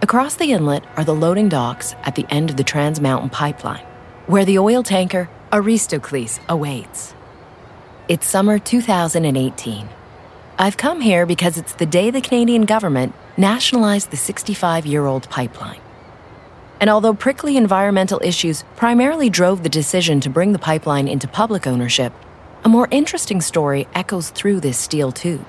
Across 0.00 0.36
the 0.36 0.52
inlet 0.52 0.84
are 0.96 1.04
the 1.04 1.14
loading 1.14 1.50
docks 1.50 1.94
at 2.04 2.14
the 2.14 2.24
end 2.30 2.48
of 2.48 2.56
the 2.56 2.64
Trans 2.64 2.98
Mountain 2.98 3.28
Pipeline, 3.28 3.84
where 4.26 4.46
the 4.46 4.58
oil 4.58 4.82
tanker 4.82 5.28
Aristocles 5.52 6.40
awaits. 6.48 7.14
It's 8.08 8.26
summer 8.26 8.58
2018. 8.58 9.86
I've 10.58 10.78
come 10.78 11.02
here 11.02 11.26
because 11.26 11.58
it's 11.58 11.74
the 11.74 11.84
day 11.84 12.08
the 12.08 12.22
Canadian 12.22 12.64
government 12.64 13.14
nationalized 13.40 14.10
the 14.10 14.16
65 14.16 14.86
year 14.86 15.06
old 15.06 15.28
pipeline. 15.30 15.80
And 16.80 16.88
although 16.88 17.14
prickly 17.14 17.56
environmental 17.56 18.20
issues 18.22 18.64
primarily 18.76 19.28
drove 19.28 19.62
the 19.62 19.68
decision 19.68 20.20
to 20.20 20.30
bring 20.30 20.52
the 20.52 20.58
pipeline 20.58 21.08
into 21.08 21.26
public 21.26 21.66
ownership, 21.66 22.12
a 22.64 22.68
more 22.68 22.88
interesting 22.90 23.40
story 23.40 23.88
echoes 23.94 24.30
through 24.30 24.60
this 24.60 24.78
steel 24.78 25.12
tube 25.12 25.46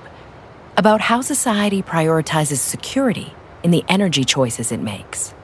about 0.76 1.02
how 1.02 1.20
society 1.20 1.82
prioritizes 1.82 2.56
security 2.56 3.34
in 3.62 3.70
the 3.70 3.84
energy 3.88 4.24
choices 4.24 4.72
it 4.72 4.80
makes. 4.80 5.34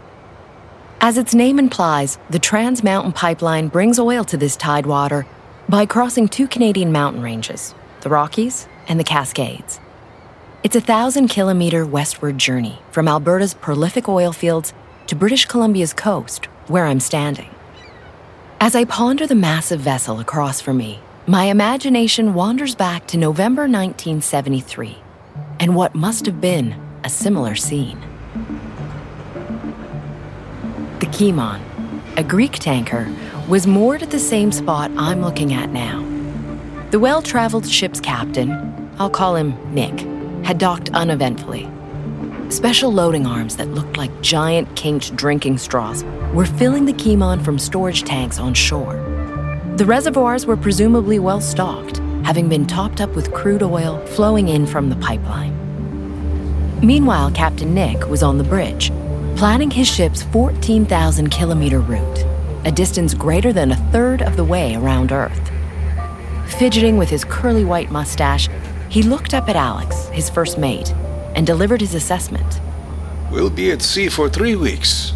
As 1.01 1.17
its 1.19 1.35
name 1.35 1.59
implies, 1.59 2.19
the 2.31 2.39
Trans 2.39 2.83
Mountain 2.83 3.13
Pipeline 3.13 3.69
brings 3.69 3.99
oil 3.99 4.25
to 4.25 4.37
this 4.37 4.57
tidewater 4.57 5.27
by 5.69 5.87
crossing 5.87 6.29
two 6.29 6.49
Canadian 6.49 6.91
mountain 6.91 7.23
ranges, 7.23 7.75
the 8.01 8.09
Rockies 8.09 8.67
and 8.89 8.99
the 8.99 9.05
Cascades. 9.05 9.81
It's 10.65 10.75
a 10.75 10.81
thousand 10.81 11.29
kilometer 11.29 11.87
westward 11.87 12.37
journey 12.37 12.81
from 12.91 13.07
Alberta's 13.07 13.55
prolific 13.55 14.09
oil 14.09 14.33
fields 14.33 14.75
to 15.07 15.15
British 15.15 15.47
Columbia's 15.47 15.93
coast, 15.93 16.47
where 16.67 16.87
I'm 16.87 16.99
standing. 16.99 17.49
As 18.61 18.75
I 18.75 18.85
ponder 18.85 19.25
the 19.25 19.37
massive 19.37 19.79
vessel 19.79 20.19
across 20.19 20.61
from 20.61 20.79
me, 20.79 20.99
my 21.29 21.45
imagination 21.45 22.35
wanders 22.35 22.75
back 22.75 23.07
to 23.07 23.17
November 23.17 23.63
1973 23.63 24.99
and 25.61 25.77
what 25.77 25.95
must 25.95 26.27
have 26.27 26.41
been 26.41 26.75
a 27.05 27.09
similar 27.09 27.55
scene. 27.55 28.01
The 30.99 31.07
Kimon, 31.07 31.61
a 32.17 32.25
Greek 32.25 32.55
tanker, 32.55 33.09
was 33.49 33.69
moored 33.69 34.03
at 34.03 34.11
the 34.11 34.19
same 34.19 34.51
spot 34.51 34.91
I'm 34.97 35.23
looking 35.23 35.53
at 35.53 35.71
now. 35.71 36.05
The 36.91 36.99
well 36.99 37.23
traveled 37.23 37.69
ship's 37.69 38.01
captain, 38.01 38.51
I'll 38.99 39.09
call 39.09 39.37
him 39.37 39.57
Nick, 39.73 40.05
had 40.49 40.57
docked 40.57 40.89
uneventfully. 40.95 41.69
Special 42.49 42.91
loading 42.91 43.27
arms 43.27 43.55
that 43.57 43.69
looked 43.69 43.99
like 43.99 44.23
giant 44.23 44.67
kinked 44.77 45.15
drinking 45.15 45.59
straws 45.59 46.05
were 46.33 46.47
filling 46.47 46.87
the 46.87 46.93
Kimon 46.95 47.45
from 47.45 47.59
storage 47.59 48.03
tanks 48.03 48.39
on 48.39 48.55
shore. 48.55 48.95
The 49.77 49.85
reservoirs 49.85 50.47
were 50.47 50.57
presumably 50.57 51.19
well 51.19 51.43
stocked, 51.43 51.99
having 52.25 52.49
been 52.49 52.67
topped 52.67 53.03
up 53.03 53.15
with 53.15 53.35
crude 53.35 53.63
oil 53.63 53.99
flowing 54.07 54.49
in 54.49 54.67
from 54.67 54.89
the 54.89 54.97
pipeline. 54.97 55.53
Meanwhile, 56.81 57.33
Captain 57.33 57.75
Nick 57.75 58.09
was 58.09 58.23
on 58.23 58.39
the 58.39 58.45
bridge, 58.45 58.91
planning 59.37 59.71
his 59.71 59.87
ship's 59.87 60.23
14,000 60.23 61.29
kilometer 61.29 61.81
route, 61.81 62.25
a 62.65 62.73
distance 62.73 63.13
greater 63.13 63.53
than 63.53 63.73
a 63.73 63.91
third 63.93 64.23
of 64.23 64.37
the 64.37 64.45
way 64.45 64.77
around 64.77 65.13
Earth. 65.13 65.51
Fidgeting 66.59 66.97
with 66.97 67.11
his 67.11 67.23
curly 67.23 67.67
white 67.67 67.91
mustache, 67.91 68.49
he 68.89 69.03
looked 69.03 69.35
up 69.35 69.49
at 69.49 69.57
Alex, 69.57 70.09
his 70.09 70.31
first 70.31 70.59
mate, 70.59 70.93
and 71.35 71.47
delivered 71.47 71.81
his 71.81 71.95
assessment. 71.95 72.61
We'll 73.31 73.51
be 73.51 73.71
at 73.71 73.83
sea 73.83 74.09
for 74.09 74.29
three 74.29 74.57
weeks. 74.57 75.13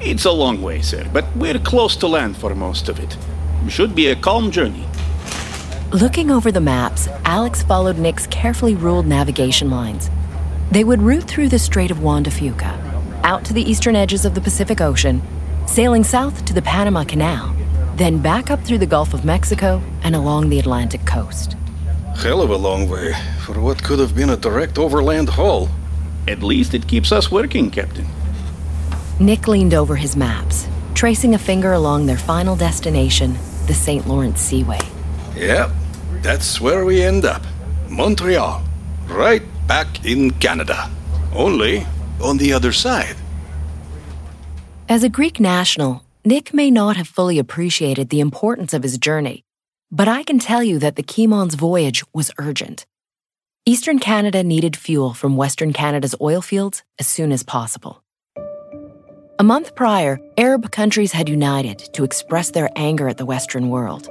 It's 0.00 0.24
a 0.24 0.30
long 0.30 0.62
way, 0.62 0.80
sir, 0.80 1.08
but 1.12 1.26
we're 1.36 1.58
close 1.58 1.96
to 1.96 2.06
land 2.06 2.36
for 2.36 2.54
most 2.54 2.88
of 2.88 2.98
it. 2.98 3.16
Should 3.68 3.94
be 3.94 4.08
a 4.08 4.16
calm 4.16 4.50
journey. 4.50 4.86
Looking 5.92 6.30
over 6.30 6.52
the 6.52 6.60
maps, 6.60 7.08
Alex 7.24 7.62
followed 7.62 7.98
Nick's 7.98 8.26
carefully 8.28 8.76
ruled 8.76 9.06
navigation 9.06 9.70
lines. 9.70 10.08
They 10.70 10.84
would 10.84 11.02
route 11.02 11.24
through 11.24 11.48
the 11.48 11.58
Strait 11.58 11.90
of 11.90 12.00
Juan 12.00 12.22
de 12.22 12.30
Fuca, 12.30 12.78
out 13.24 13.44
to 13.46 13.52
the 13.52 13.68
eastern 13.68 13.96
edges 13.96 14.24
of 14.24 14.34
the 14.34 14.40
Pacific 14.40 14.80
Ocean, 14.80 15.20
sailing 15.66 16.04
south 16.04 16.44
to 16.44 16.54
the 16.54 16.62
Panama 16.62 17.04
Canal, 17.04 17.54
then 17.96 18.18
back 18.18 18.50
up 18.50 18.60
through 18.60 18.78
the 18.78 18.86
Gulf 18.86 19.12
of 19.12 19.24
Mexico 19.24 19.82
and 20.02 20.14
along 20.14 20.48
the 20.48 20.60
Atlantic 20.60 21.04
coast. 21.04 21.56
Hell 22.16 22.42
of 22.42 22.50
a 22.50 22.56
long 22.56 22.88
way 22.88 23.14
for 23.44 23.58
what 23.60 23.82
could 23.82 23.98
have 23.98 24.14
been 24.14 24.30
a 24.30 24.36
direct 24.36 24.78
overland 24.78 25.28
haul. 25.28 25.68
At 26.28 26.42
least 26.42 26.74
it 26.74 26.86
keeps 26.86 27.12
us 27.12 27.30
working, 27.30 27.70
Captain. 27.70 28.06
Nick 29.18 29.48
leaned 29.48 29.74
over 29.74 29.96
his 29.96 30.16
maps, 30.16 30.68
tracing 30.94 31.34
a 31.34 31.38
finger 31.38 31.72
along 31.72 32.06
their 32.06 32.18
final 32.18 32.56
destination, 32.56 33.38
the 33.66 33.74
St. 33.74 34.06
Lawrence 34.06 34.40
Seaway. 34.40 34.80
Yep, 35.34 35.70
that's 36.20 36.60
where 36.60 36.84
we 36.84 37.02
end 37.02 37.24
up. 37.24 37.42
Montreal. 37.88 38.62
Right 39.06 39.42
back 39.66 40.04
in 40.04 40.30
Canada. 40.32 40.90
Only 41.34 41.86
on 42.22 42.36
the 42.36 42.52
other 42.52 42.72
side. 42.72 43.16
As 44.88 45.02
a 45.02 45.08
Greek 45.08 45.40
national, 45.40 46.04
Nick 46.24 46.52
may 46.52 46.70
not 46.70 46.96
have 46.96 47.08
fully 47.08 47.38
appreciated 47.38 48.10
the 48.10 48.20
importance 48.20 48.74
of 48.74 48.82
his 48.82 48.98
journey 48.98 49.44
but 49.90 50.08
I 50.08 50.22
can 50.22 50.38
tell 50.38 50.62
you 50.62 50.78
that 50.78 50.96
the 50.96 51.02
Kimon's 51.02 51.54
voyage 51.54 52.04
was 52.14 52.30
urgent. 52.38 52.86
Eastern 53.66 53.98
Canada 53.98 54.42
needed 54.42 54.76
fuel 54.76 55.12
from 55.14 55.36
Western 55.36 55.72
Canada's 55.72 56.14
oil 56.20 56.40
fields 56.40 56.82
as 56.98 57.06
soon 57.06 57.32
as 57.32 57.42
possible. 57.42 58.02
A 59.38 59.44
month 59.44 59.74
prior, 59.74 60.20
Arab 60.38 60.70
countries 60.70 61.12
had 61.12 61.28
united 61.28 61.78
to 61.94 62.04
express 62.04 62.50
their 62.50 62.70
anger 62.76 63.08
at 63.08 63.16
the 63.16 63.26
Western 63.26 63.68
world. 63.68 64.08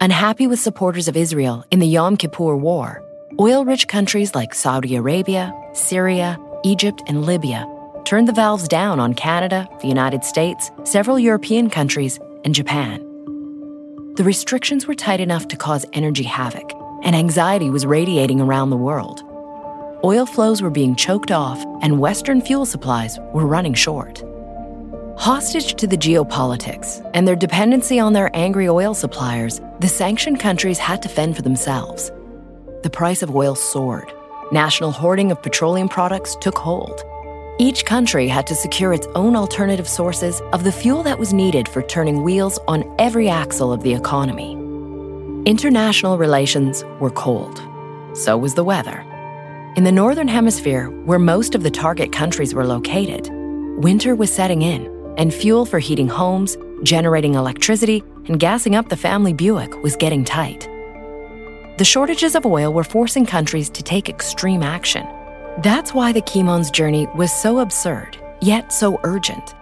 Unhappy 0.00 0.46
with 0.46 0.58
supporters 0.58 1.08
of 1.08 1.16
Israel 1.16 1.64
in 1.70 1.80
the 1.80 1.86
Yom 1.86 2.16
Kippur 2.16 2.56
War, 2.56 3.04
oil 3.38 3.64
rich 3.64 3.88
countries 3.88 4.34
like 4.34 4.54
Saudi 4.54 4.96
Arabia, 4.96 5.52
Syria, 5.72 6.38
Egypt, 6.62 7.02
and 7.06 7.26
Libya 7.26 7.66
turned 8.04 8.26
the 8.26 8.32
valves 8.32 8.66
down 8.66 8.98
on 8.98 9.14
Canada, 9.14 9.68
the 9.82 9.88
United 9.88 10.24
States, 10.24 10.70
several 10.84 11.18
European 11.18 11.68
countries, 11.68 12.18
and 12.44 12.54
Japan 12.54 13.09
the 14.14 14.24
restrictions 14.24 14.86
were 14.86 14.94
tight 14.94 15.20
enough 15.20 15.48
to 15.48 15.56
cause 15.56 15.86
energy 15.92 16.24
havoc, 16.24 16.72
and 17.02 17.14
anxiety 17.14 17.70
was 17.70 17.86
radiating 17.86 18.40
around 18.40 18.70
the 18.70 18.76
world. 18.76 19.22
Oil 20.02 20.26
flows 20.26 20.60
were 20.60 20.70
being 20.70 20.96
choked 20.96 21.30
off, 21.30 21.64
and 21.80 22.00
Western 22.00 22.40
fuel 22.40 22.66
supplies 22.66 23.18
were 23.32 23.46
running 23.46 23.74
short. 23.74 24.22
Hostage 25.16 25.74
to 25.74 25.86
the 25.86 25.98
geopolitics 25.98 27.08
and 27.14 27.28
their 27.28 27.36
dependency 27.36 28.00
on 28.00 28.12
their 28.12 28.34
angry 28.34 28.68
oil 28.68 28.94
suppliers, 28.94 29.60
the 29.80 29.88
sanctioned 29.88 30.40
countries 30.40 30.78
had 30.78 31.02
to 31.02 31.08
fend 31.08 31.36
for 31.36 31.42
themselves. 31.42 32.10
The 32.82 32.90
price 32.90 33.22
of 33.22 33.34
oil 33.34 33.54
soared. 33.54 34.12
National 34.50 34.90
hoarding 34.90 35.30
of 35.30 35.42
petroleum 35.42 35.88
products 35.88 36.34
took 36.40 36.58
hold. 36.58 37.04
Each 37.60 37.84
country 37.84 38.26
had 38.26 38.46
to 38.46 38.54
secure 38.54 38.94
its 38.94 39.06
own 39.14 39.36
alternative 39.36 39.86
sources 39.86 40.40
of 40.54 40.64
the 40.64 40.72
fuel 40.72 41.02
that 41.02 41.18
was 41.18 41.34
needed 41.34 41.68
for 41.68 41.82
turning 41.82 42.22
wheels 42.22 42.58
on 42.66 42.90
every 42.98 43.28
axle 43.28 43.70
of 43.70 43.82
the 43.82 43.92
economy. 43.92 44.52
International 45.44 46.16
relations 46.16 46.82
were 47.00 47.10
cold. 47.10 47.60
So 48.16 48.38
was 48.38 48.54
the 48.54 48.64
weather. 48.64 49.00
In 49.76 49.84
the 49.84 49.92
Northern 49.92 50.26
Hemisphere, 50.26 50.88
where 51.04 51.18
most 51.18 51.54
of 51.54 51.62
the 51.62 51.70
target 51.70 52.12
countries 52.12 52.54
were 52.54 52.64
located, 52.64 53.28
winter 53.84 54.14
was 54.14 54.32
setting 54.32 54.62
in, 54.62 54.86
and 55.18 55.34
fuel 55.34 55.66
for 55.66 55.80
heating 55.80 56.08
homes, 56.08 56.56
generating 56.82 57.34
electricity, 57.34 58.02
and 58.24 58.40
gassing 58.40 58.74
up 58.74 58.88
the 58.88 58.96
family 58.96 59.34
Buick 59.34 59.82
was 59.82 59.96
getting 59.96 60.24
tight. 60.24 60.66
The 61.76 61.84
shortages 61.84 62.34
of 62.34 62.46
oil 62.46 62.72
were 62.72 62.84
forcing 62.84 63.26
countries 63.26 63.68
to 63.68 63.82
take 63.82 64.08
extreme 64.08 64.62
action 64.62 65.06
that's 65.58 65.92
why 65.92 66.12
the 66.12 66.22
Kimon's 66.22 66.70
journey 66.70 67.06
was 67.14 67.32
so 67.32 67.58
absurd, 67.58 68.16
yet 68.40 68.72
so 68.72 68.98
urgent. 69.04 69.54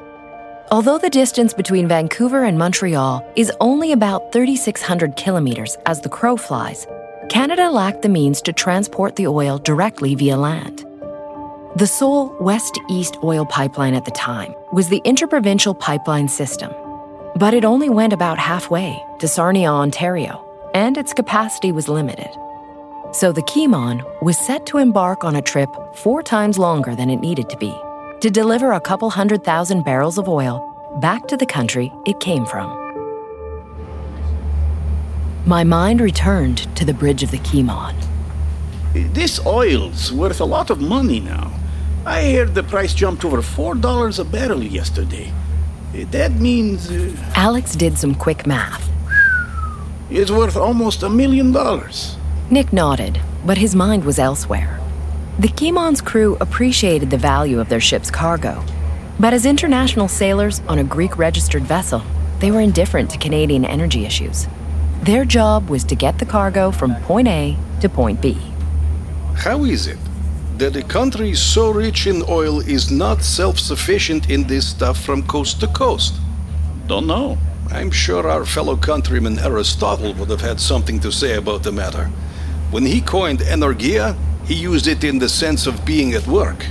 Although 0.71 0.99
the 0.99 1.11
distance 1.11 1.55
between 1.55 1.89
Vancouver 1.89 2.45
and 2.45 2.59
Montreal 2.59 3.27
is 3.37 3.51
only 3.61 3.93
about 3.93 4.33
3,600 4.33 5.17
kilometers 5.17 5.77
as 5.87 6.01
the 6.01 6.11
crow 6.11 6.37
flies, 6.37 6.87
Canada 7.31 7.71
lacked 7.71 8.03
the 8.03 8.09
means 8.09 8.43
to 8.43 8.53
transport 8.53 9.17
the 9.17 9.27
oil 9.27 9.59
directly 9.59 10.15
via 10.15 10.37
land. 10.37 10.85
The 11.77 11.87
sole 11.87 12.35
west 12.41 12.79
east 12.91 13.17
oil 13.23 13.47
pipeline 13.47 13.95
at 13.95 14.05
the 14.05 14.11
time 14.11 14.55
was 14.73 14.89
the 14.89 15.01
Interprovincial 15.05 15.75
Pipeline 15.75 16.29
System, 16.29 16.73
but 17.37 17.55
it 17.55 17.65
only 17.65 17.89
went 17.89 18.13
about 18.13 18.39
halfway 18.39 19.03
to 19.21 19.29
Sarnia, 19.29 19.69
Ontario, 19.69 20.45
and 20.75 20.99
its 20.99 21.15
capacity 21.15 21.73
was 21.73 21.89
limited. 21.89 22.29
So 23.13 23.33
the 23.33 23.43
Kimon 23.43 24.05
was 24.21 24.37
set 24.37 24.67
to 24.67 24.77
embark 24.77 25.25
on 25.25 25.37
a 25.37 25.43
trip 25.43 25.71
four 25.95 26.23
times 26.23 26.59
longer 26.59 26.95
than 26.95 27.09
it 27.09 27.17
needed 27.21 27.49
to 27.49 27.57
be 27.57 27.75
to 28.21 28.31
deliver 28.31 28.73
a 28.73 28.81
couple 28.81 29.09
hundred 29.09 29.45
thousand 29.45 29.83
barrels 29.85 30.19
of 30.19 30.29
oil 30.29 30.63
back 31.01 31.27
to 31.29 31.37
the 31.37 31.47
country 31.47 31.91
it 32.05 32.21
came 32.21 32.45
from. 32.45 32.69
My 35.47 35.65
mind 35.65 36.03
returned 36.03 36.59
to 36.77 36.85
the 36.85 36.93
bridge 36.93 37.23
of 37.23 37.31
the 37.31 37.39
Kimon. 37.39 37.95
This 38.93 39.41
oil's 39.47 40.13
worth 40.13 40.41
a 40.41 40.45
lot 40.45 40.69
of 40.69 40.81
money 40.81 41.21
now. 41.21 41.53
I 42.05 42.33
heard 42.33 42.55
the 42.55 42.63
price 42.63 42.93
jumped 42.93 43.25
over 43.25 43.39
$4 43.39 44.19
a 44.19 44.25
barrel 44.25 44.63
yesterday. 44.63 45.33
That 46.11 46.33
means. 46.33 46.91
Uh, 46.91 47.15
Alex 47.35 47.75
did 47.75 47.97
some 47.97 48.15
quick 48.15 48.47
math. 48.47 48.87
It's 50.11 50.31
worth 50.31 50.57
almost 50.57 51.03
a 51.03 51.09
million 51.09 51.53
dollars. 51.53 52.19
Nick 52.51 52.73
nodded, 52.73 53.21
but 53.45 53.59
his 53.59 53.75
mind 53.75 54.07
was 54.07 54.19
elsewhere. 54.19 54.81
The 55.39 55.49
Kimon's 55.49 56.01
crew 56.01 56.39
appreciated 56.41 57.11
the 57.11 57.19
value 57.19 57.61
of 57.61 57.69
their 57.69 57.79
ship's 57.79 58.11
cargo, 58.11 58.65
but 59.21 59.35
as 59.35 59.45
international 59.45 60.09
sailors 60.09 60.63
on 60.67 60.79
a 60.79 60.85
Greek 60.85 61.19
registered 61.19 61.65
vessel, 61.65 62.03
they 62.39 62.51
were 62.51 62.63
indifferent 62.63 63.11
to 63.11 63.19
Canadian 63.19 63.67
energy 63.67 64.07
issues. 64.07 64.47
Their 65.03 65.27
job 65.27 65.69
was 65.69 65.85
to 65.85 65.95
get 65.95 66.19
the 66.19 66.25
cargo 66.25 66.71
from 66.71 66.95
point 67.03 67.29
A 67.29 67.55
to 67.83 67.89
point 67.91 68.23
B. 68.23 68.39
How 69.35 69.65
is 69.65 69.87
it 69.87 69.99
that 70.57 70.75
a 70.75 70.83
country 70.83 71.35
so 71.35 71.71
rich 71.71 72.07
in 72.07 72.23
oil 72.31 72.61
is 72.61 72.91
not 72.91 73.23
self 73.23 73.59
sufficient 73.59 74.31
in 74.31 74.47
this 74.47 74.67
stuff 74.67 74.99
from 74.99 75.23
coast 75.25 75.61
to 75.61 75.67
coast? 75.67 76.15
Don't 76.87 77.07
know. 77.07 77.37
I'm 77.71 77.91
sure 77.91 78.27
our 78.27 78.47
fellow 78.47 78.77
countryman 78.77 79.39
Aristotle 79.39 80.15
would 80.15 80.31
have 80.31 80.41
had 80.41 80.59
something 80.59 80.99
to 81.01 81.13
say 81.13 81.37
about 81.37 81.63
the 81.63 81.73
matter. 81.73 82.11
When 82.71 82.85
he 82.85 83.01
coined 83.01 83.41
energia, 83.41 84.15
he 84.45 84.55
used 84.55 84.89
it 84.89 85.03
in 85.03 85.19
the 85.19 85.29
sense 85.29 85.67
of 85.67 85.85
being 85.87 86.13
at 86.13 86.27
work. 86.27 86.67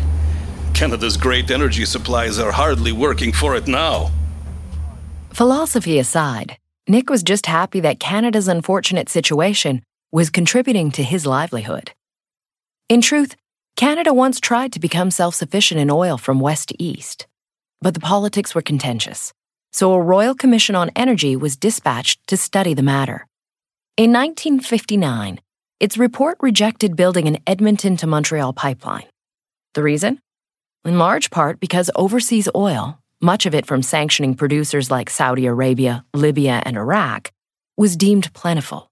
Canada's 0.76 1.18
great 1.18 1.50
energy 1.50 1.86
supplies 1.86 2.38
are 2.38 2.52
hardly 2.52 2.92
working 2.92 3.34
for 3.34 3.56
it 3.56 3.68
now. 3.68 4.12
Philosophy 5.34 5.98
aside, 5.98 6.58
Nick 6.88 7.10
was 7.10 7.24
just 7.24 7.48
happy 7.48 7.80
that 7.80 8.00
Canada's 8.00 8.48
unfortunate 8.48 9.10
situation 9.10 9.82
was 10.12 10.30
contributing 10.30 10.92
to 10.92 11.04
his 11.04 11.26
livelihood. 11.26 11.92
In 12.90 13.02
truth, 13.02 13.36
Canada 13.76 14.14
once 14.14 14.40
tried 14.40 14.72
to 14.74 14.80
become 14.80 15.10
self 15.10 15.34
sufficient 15.34 15.80
in 15.80 15.90
oil 15.90 16.18
from 16.20 16.40
west 16.40 16.70
to 16.70 16.84
east, 16.84 17.26
but 17.82 17.96
the 17.96 18.00
politics 18.00 18.54
were 18.54 18.62
contentious, 18.62 19.34
so 19.72 19.94
a 19.94 20.02
Royal 20.02 20.36
Commission 20.36 20.76
on 20.76 20.92
Energy 20.96 21.36
was 21.36 21.58
dispatched 21.58 22.26
to 22.28 22.38
study 22.38 22.76
the 22.76 22.84
matter. 22.84 23.26
In 23.98 24.14
1959, 24.14 25.40
its 25.80 25.98
report 25.98 26.38
rejected 26.42 26.96
building 26.96 27.28
an 27.28 27.38
Edmonton 27.46 27.98
to 27.98 28.08
Montreal 28.08 28.54
pipeline. 28.54 29.06
The 29.74 29.84
reason? 29.84 30.20
In 30.84 30.98
large 30.98 31.30
part 31.30 31.60
because 31.60 31.92
overseas 31.96 32.50
oil, 32.56 33.00
much 33.22 33.46
of 33.46 33.54
it 33.54 33.66
from 33.66 33.84
sanctioning 33.84 34.36
producers 34.36 34.90
like 34.90 35.10
Saudi 35.10 35.46
Arabia, 35.46 36.04
Libya, 36.14 36.62
and 36.66 36.78
Iraq, 36.78 37.32
was 37.78 37.96
deemed 37.96 38.34
plentiful. 38.34 38.90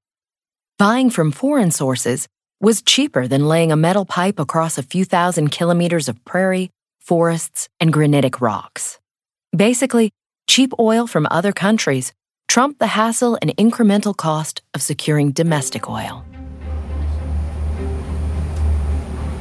Buying 0.77 1.09
from 1.09 1.31
foreign 1.31 1.71
sources 1.71 2.27
was 2.61 2.81
cheaper 2.81 3.27
than 3.27 3.47
laying 3.47 3.71
a 3.71 3.75
metal 3.75 4.05
pipe 4.05 4.39
across 4.39 4.77
a 4.77 4.83
few 4.83 5.05
thousand 5.05 5.49
kilometers 5.49 6.07
of 6.07 6.23
prairie, 6.25 6.69
forests, 6.99 7.67
and 7.79 7.91
granitic 7.91 8.41
rocks. 8.41 8.99
Basically, 9.55 10.11
cheap 10.47 10.73
oil 10.79 11.07
from 11.07 11.27
other 11.31 11.51
countries 11.51 12.13
trumped 12.47 12.79
the 12.79 12.87
hassle 12.87 13.37
and 13.41 13.55
incremental 13.57 14.15
cost 14.15 14.61
of 14.73 14.81
securing 14.81 15.31
domestic 15.31 15.89
oil. 15.89 16.25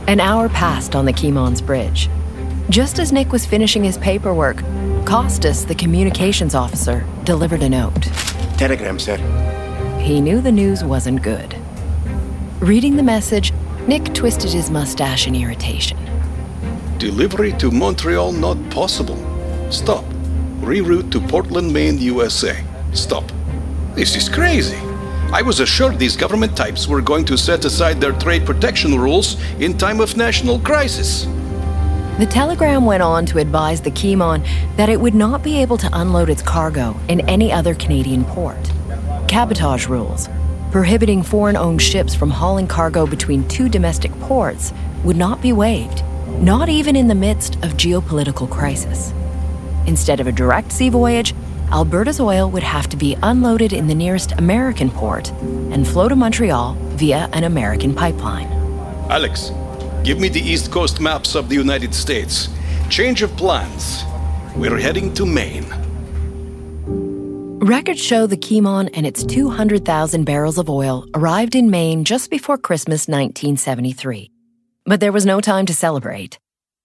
An 0.06 0.20
hour 0.20 0.50
passed 0.50 0.94
on 0.94 1.06
the 1.06 1.14
Kimon's 1.14 1.62
Bridge. 1.62 2.10
Just 2.68 2.98
as 2.98 3.10
Nick 3.10 3.32
was 3.32 3.46
finishing 3.46 3.82
his 3.82 3.96
paperwork, 3.96 4.58
Costas, 5.06 5.64
the 5.64 5.74
communications 5.74 6.54
officer, 6.54 7.06
delivered 7.24 7.62
a 7.62 7.68
note. 7.70 8.02
Telegram, 8.58 8.98
sir. 8.98 9.16
He 9.98 10.20
knew 10.20 10.42
the 10.42 10.52
news 10.52 10.84
wasn't 10.84 11.22
good. 11.22 11.56
Reading 12.60 12.96
the 12.96 13.02
message, 13.02 13.54
Nick 13.86 14.12
twisted 14.12 14.52
his 14.52 14.70
mustache 14.70 15.26
in 15.26 15.34
irritation. 15.34 15.98
Delivery 16.98 17.52
to 17.54 17.70
Montreal 17.70 18.32
not 18.32 18.58
possible. 18.68 19.16
Stop. 19.72 20.04
Reroute 20.60 21.10
to 21.12 21.20
Portland, 21.20 21.72
Maine, 21.72 21.98
USA. 21.98 22.62
Stop. 22.92 23.24
This 23.94 24.16
is 24.16 24.28
crazy. 24.28 24.76
I 25.34 25.42
was 25.42 25.58
assured 25.58 25.98
these 25.98 26.16
government 26.16 26.56
types 26.56 26.86
were 26.86 27.00
going 27.00 27.24
to 27.24 27.36
set 27.36 27.64
aside 27.64 28.00
their 28.00 28.12
trade 28.12 28.46
protection 28.46 28.96
rules 28.96 29.36
in 29.58 29.76
time 29.76 30.00
of 30.00 30.16
national 30.16 30.60
crisis. 30.60 31.24
The 32.20 32.26
telegram 32.30 32.84
went 32.84 33.02
on 33.02 33.26
to 33.26 33.38
advise 33.38 33.80
the 33.80 33.90
Kimon 33.90 34.46
that 34.76 34.88
it 34.88 35.00
would 35.00 35.16
not 35.16 35.42
be 35.42 35.60
able 35.60 35.76
to 35.78 35.90
unload 35.92 36.30
its 36.30 36.40
cargo 36.40 36.96
in 37.08 37.28
any 37.28 37.52
other 37.52 37.74
Canadian 37.74 38.24
port. 38.26 38.70
Cabotage 39.26 39.88
rules, 39.88 40.28
prohibiting 40.70 41.24
foreign 41.24 41.56
owned 41.56 41.82
ships 41.82 42.14
from 42.14 42.30
hauling 42.30 42.68
cargo 42.68 43.04
between 43.04 43.48
two 43.48 43.68
domestic 43.68 44.12
ports, 44.20 44.72
would 45.02 45.16
not 45.16 45.42
be 45.42 45.52
waived, 45.52 46.04
not 46.38 46.68
even 46.68 46.94
in 46.94 47.08
the 47.08 47.14
midst 47.16 47.56
of 47.56 47.72
geopolitical 47.72 48.48
crisis. 48.48 49.12
Instead 49.88 50.20
of 50.20 50.28
a 50.28 50.32
direct 50.32 50.70
sea 50.70 50.90
voyage, 50.90 51.34
Alberta's 51.70 52.20
oil 52.20 52.50
would 52.50 52.62
have 52.62 52.88
to 52.88 52.96
be 52.96 53.16
unloaded 53.22 53.72
in 53.72 53.86
the 53.86 53.94
nearest 53.94 54.32
American 54.32 54.90
port 54.90 55.30
and 55.72 55.86
flow 55.86 56.08
to 56.08 56.16
Montreal 56.16 56.74
via 56.96 57.28
an 57.32 57.44
American 57.44 57.94
pipeline. 57.94 58.46
Alex, 59.10 59.50
give 60.02 60.20
me 60.20 60.28
the 60.28 60.40
East 60.40 60.70
Coast 60.70 61.00
maps 61.00 61.34
of 61.34 61.48
the 61.48 61.54
United 61.54 61.94
States. 61.94 62.48
Change 62.88 63.22
of 63.22 63.36
plans. 63.36 64.04
We're 64.56 64.78
heading 64.78 65.12
to 65.14 65.26
Maine. 65.26 65.66
Records 67.60 68.00
show 68.00 68.26
the 68.26 68.36
Kimon 68.36 68.90
and 68.92 69.06
its 69.06 69.24
200,000 69.24 70.24
barrels 70.24 70.58
of 70.58 70.68
oil 70.68 71.06
arrived 71.14 71.54
in 71.54 71.70
Maine 71.70 72.04
just 72.04 72.30
before 72.30 72.58
Christmas 72.58 73.08
1973. 73.08 74.30
But 74.84 75.00
there 75.00 75.12
was 75.12 75.24
no 75.24 75.40
time 75.40 75.64
to 75.66 75.74
celebrate. 75.74 76.38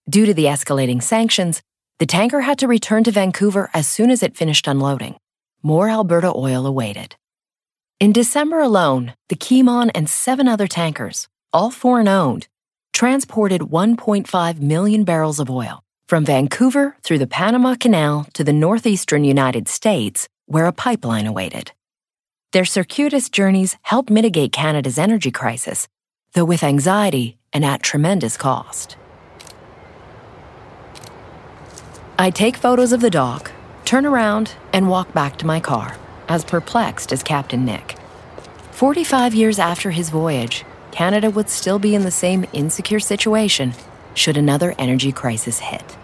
Due 0.09 0.25
to 0.25 0.33
the 0.33 0.45
escalating 0.45 1.03
sanctions, 1.03 1.61
the 1.99 2.05
tanker 2.05 2.41
had 2.41 2.57
to 2.59 2.67
return 2.67 3.03
to 3.03 3.11
Vancouver 3.11 3.69
as 3.73 3.87
soon 3.87 4.09
as 4.09 4.23
it 4.23 4.37
finished 4.37 4.67
unloading. 4.67 5.17
More 5.61 5.89
Alberta 5.89 6.31
oil 6.33 6.65
awaited. 6.65 7.17
In 7.99 8.13
December 8.13 8.61
alone, 8.61 9.13
the 9.27 9.35
Kimon 9.35 9.91
and 9.93 10.09
seven 10.09 10.47
other 10.47 10.67
tankers, 10.67 11.27
all 11.51 11.69
foreign 11.69 12.07
owned, 12.07 12.47
transported 12.93 13.61
1.5 13.61 14.59
million 14.61 15.03
barrels 15.03 15.41
of 15.41 15.49
oil 15.49 15.83
from 16.07 16.23
Vancouver 16.23 16.95
through 17.03 17.17
the 17.17 17.27
Panama 17.27 17.75
Canal 17.75 18.25
to 18.33 18.45
the 18.45 18.53
northeastern 18.53 19.25
United 19.25 19.67
States, 19.67 20.29
where 20.45 20.65
a 20.65 20.71
pipeline 20.71 21.27
awaited. 21.27 21.73
Their 22.53 22.65
circuitous 22.65 23.29
journeys 23.29 23.77
helped 23.81 24.09
mitigate 24.09 24.53
Canada's 24.53 24.97
energy 24.97 25.31
crisis, 25.31 25.87
though 26.33 26.45
with 26.45 26.63
anxiety 26.63 27.37
and 27.51 27.65
at 27.65 27.83
tremendous 27.83 28.37
cost. 28.37 28.95
I 32.19 32.31
take 32.31 32.57
photos 32.57 32.91
of 32.91 32.99
the 32.99 33.09
dock, 33.09 33.49
turn 33.85 34.05
around, 34.05 34.53
and 34.73 34.89
walk 34.89 35.13
back 35.13 35.37
to 35.37 35.45
my 35.45 35.61
car, 35.61 35.95
as 36.27 36.43
perplexed 36.43 37.13
as 37.13 37.23
Captain 37.23 37.63
Nick. 37.63 37.95
45 38.71 39.33
years 39.33 39.57
after 39.57 39.91
his 39.91 40.09
voyage, 40.09 40.65
Canada 40.91 41.29
would 41.29 41.47
still 41.47 41.79
be 41.79 41.95
in 41.95 42.01
the 42.01 42.11
same 42.11 42.45
insecure 42.51 42.99
situation 42.99 43.73
should 44.15 44.35
another 44.35 44.75
energy 44.77 45.13
crisis 45.13 45.59
hit. 45.59 45.95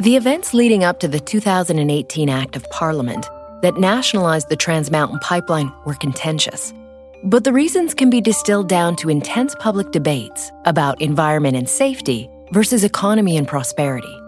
The 0.00 0.16
events 0.16 0.54
leading 0.54 0.82
up 0.82 0.98
to 1.00 1.08
the 1.08 1.20
2018 1.20 2.30
Act 2.30 2.56
of 2.56 2.64
Parliament 2.70 3.28
that 3.60 3.76
nationalized 3.76 4.48
the 4.48 4.56
Trans 4.56 4.90
Mountain 4.90 5.18
Pipeline 5.18 5.70
were 5.84 5.94
contentious. 5.96 6.72
But 7.22 7.44
the 7.44 7.52
reasons 7.52 7.92
can 7.92 8.08
be 8.08 8.22
distilled 8.22 8.70
down 8.70 8.96
to 8.96 9.10
intense 9.10 9.54
public 9.56 9.90
debates 9.90 10.50
about 10.64 11.02
environment 11.02 11.54
and 11.54 11.68
safety 11.68 12.30
versus 12.52 12.84
economy 12.84 13.38
and 13.38 13.48
prosperity. 13.48 14.20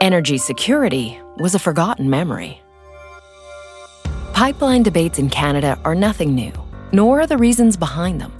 Energy 0.00 0.38
security 0.38 1.20
was 1.36 1.54
a 1.54 1.58
forgotten 1.58 2.08
memory. 2.08 2.60
Pipeline 4.32 4.82
debates 4.82 5.18
in 5.18 5.28
Canada 5.28 5.78
are 5.84 5.94
nothing 5.94 6.34
new, 6.34 6.52
nor 6.92 7.20
are 7.20 7.26
the 7.26 7.36
reasons 7.36 7.76
behind 7.76 8.18
them. 8.18 8.32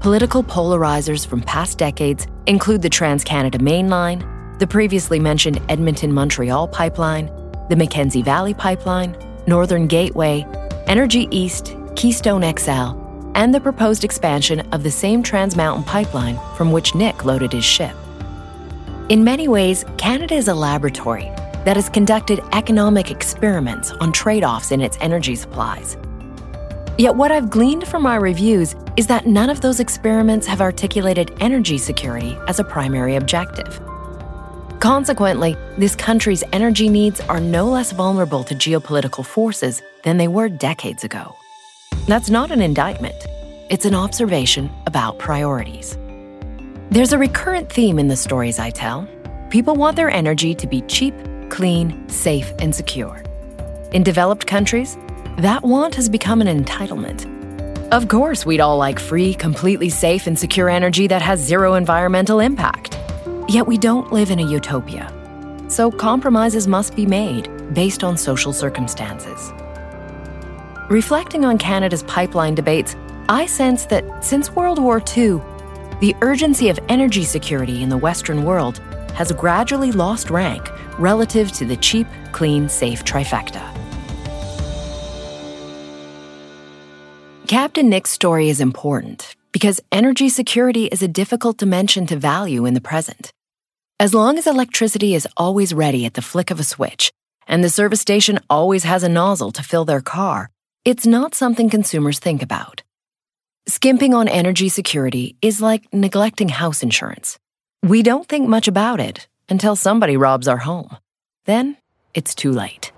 Political 0.00 0.42
polarizers 0.42 1.24
from 1.24 1.40
past 1.40 1.78
decades 1.78 2.26
include 2.48 2.82
the 2.82 2.90
Trans 2.90 3.22
Canada 3.22 3.58
Mainline, 3.58 4.28
the 4.58 4.66
previously 4.66 5.20
mentioned 5.20 5.60
Edmonton 5.68 6.12
Montreal 6.12 6.66
Pipeline, 6.66 7.26
the 7.68 7.76
Mackenzie 7.76 8.22
Valley 8.22 8.54
Pipeline, 8.54 9.16
Northern 9.46 9.86
Gateway, 9.86 10.44
Energy 10.88 11.28
East, 11.30 11.76
Keystone 11.94 12.42
XL, 12.58 12.98
and 13.36 13.54
the 13.54 13.60
proposed 13.60 14.02
expansion 14.02 14.60
of 14.72 14.82
the 14.82 14.90
same 14.90 15.22
Trans 15.22 15.54
Mountain 15.54 15.84
Pipeline 15.84 16.38
from 16.56 16.72
which 16.72 16.96
Nick 16.96 17.24
loaded 17.24 17.52
his 17.52 17.64
ship. 17.64 17.94
In 19.12 19.24
many 19.24 19.46
ways, 19.46 19.84
Canada 19.98 20.34
is 20.36 20.48
a 20.48 20.54
laboratory 20.54 21.30
that 21.66 21.76
has 21.76 21.90
conducted 21.90 22.40
economic 22.54 23.10
experiments 23.10 23.90
on 24.00 24.10
trade 24.10 24.42
offs 24.42 24.72
in 24.72 24.80
its 24.80 24.96
energy 25.02 25.36
supplies. 25.36 25.98
Yet, 26.96 27.14
what 27.14 27.30
I've 27.30 27.50
gleaned 27.50 27.86
from 27.86 28.04
my 28.04 28.16
reviews 28.16 28.74
is 28.96 29.06
that 29.08 29.26
none 29.26 29.50
of 29.50 29.60
those 29.60 29.80
experiments 29.80 30.46
have 30.46 30.62
articulated 30.62 31.36
energy 31.40 31.76
security 31.76 32.38
as 32.48 32.58
a 32.58 32.64
primary 32.64 33.16
objective. 33.16 33.82
Consequently, 34.80 35.58
this 35.76 35.94
country's 35.94 36.42
energy 36.54 36.88
needs 36.88 37.20
are 37.20 37.38
no 37.38 37.66
less 37.66 37.92
vulnerable 37.92 38.42
to 38.44 38.54
geopolitical 38.54 39.26
forces 39.26 39.82
than 40.04 40.16
they 40.16 40.28
were 40.28 40.48
decades 40.48 41.04
ago. 41.04 41.36
That's 42.06 42.30
not 42.30 42.50
an 42.50 42.62
indictment, 42.62 43.26
it's 43.68 43.84
an 43.84 43.94
observation 43.94 44.70
about 44.86 45.18
priorities. 45.18 45.98
There's 46.92 47.14
a 47.14 47.18
recurrent 47.18 47.72
theme 47.72 47.98
in 47.98 48.08
the 48.08 48.16
stories 48.16 48.58
I 48.58 48.68
tell. 48.68 49.08
People 49.48 49.76
want 49.76 49.96
their 49.96 50.10
energy 50.10 50.54
to 50.54 50.66
be 50.66 50.82
cheap, 50.82 51.14
clean, 51.48 52.06
safe, 52.10 52.52
and 52.58 52.74
secure. 52.74 53.22
In 53.92 54.02
developed 54.02 54.46
countries, 54.46 54.98
that 55.38 55.62
want 55.62 55.94
has 55.94 56.10
become 56.10 56.42
an 56.42 56.64
entitlement. 56.64 57.24
Of 57.92 58.08
course, 58.08 58.44
we'd 58.44 58.60
all 58.60 58.76
like 58.76 58.98
free, 58.98 59.32
completely 59.32 59.88
safe, 59.88 60.26
and 60.26 60.38
secure 60.38 60.68
energy 60.68 61.06
that 61.06 61.22
has 61.22 61.40
zero 61.40 61.76
environmental 61.76 62.40
impact. 62.40 62.98
Yet 63.48 63.66
we 63.66 63.78
don't 63.78 64.12
live 64.12 64.30
in 64.30 64.38
a 64.38 64.46
utopia. 64.46 65.10
So 65.68 65.90
compromises 65.90 66.68
must 66.68 66.94
be 66.94 67.06
made 67.06 67.72
based 67.72 68.04
on 68.04 68.18
social 68.18 68.52
circumstances. 68.52 69.50
Reflecting 70.90 71.46
on 71.46 71.56
Canada's 71.56 72.02
pipeline 72.02 72.54
debates, 72.54 72.96
I 73.30 73.46
sense 73.46 73.86
that 73.86 74.22
since 74.22 74.54
World 74.54 74.78
War 74.78 75.02
II, 75.16 75.40
the 76.02 76.16
urgency 76.20 76.68
of 76.68 76.80
energy 76.88 77.22
security 77.22 77.80
in 77.80 77.88
the 77.88 77.96
Western 77.96 78.42
world 78.44 78.78
has 79.14 79.30
gradually 79.30 79.92
lost 79.92 80.30
rank 80.30 80.68
relative 80.98 81.52
to 81.52 81.64
the 81.64 81.76
cheap, 81.76 82.08
clean, 82.32 82.68
safe 82.68 83.04
trifecta. 83.04 83.62
Captain 87.46 87.88
Nick's 87.88 88.10
story 88.10 88.48
is 88.48 88.60
important 88.60 89.36
because 89.52 89.80
energy 89.92 90.28
security 90.28 90.86
is 90.86 91.02
a 91.02 91.08
difficult 91.08 91.56
dimension 91.56 92.04
to 92.08 92.16
value 92.16 92.66
in 92.66 92.74
the 92.74 92.80
present. 92.80 93.32
As 94.00 94.12
long 94.12 94.38
as 94.38 94.48
electricity 94.48 95.14
is 95.14 95.28
always 95.36 95.72
ready 95.72 96.04
at 96.04 96.14
the 96.14 96.22
flick 96.22 96.50
of 96.50 96.58
a 96.58 96.64
switch, 96.64 97.12
and 97.46 97.62
the 97.62 97.70
service 97.70 98.00
station 98.00 98.40
always 98.50 98.82
has 98.82 99.04
a 99.04 99.08
nozzle 99.08 99.52
to 99.52 99.62
fill 99.62 99.84
their 99.84 100.00
car, 100.00 100.50
it's 100.84 101.06
not 101.06 101.36
something 101.36 101.70
consumers 101.70 102.18
think 102.18 102.42
about. 102.42 102.82
Skimping 103.68 104.12
on 104.12 104.26
energy 104.26 104.68
security 104.68 105.36
is 105.40 105.60
like 105.60 105.86
neglecting 105.94 106.48
house 106.48 106.82
insurance. 106.82 107.38
We 107.84 108.02
don't 108.02 108.26
think 108.26 108.48
much 108.48 108.66
about 108.66 108.98
it 108.98 109.28
until 109.48 109.76
somebody 109.76 110.16
robs 110.16 110.48
our 110.48 110.56
home. 110.56 110.96
Then 111.44 111.76
it's 112.12 112.34
too 112.34 112.50
late. 112.50 112.90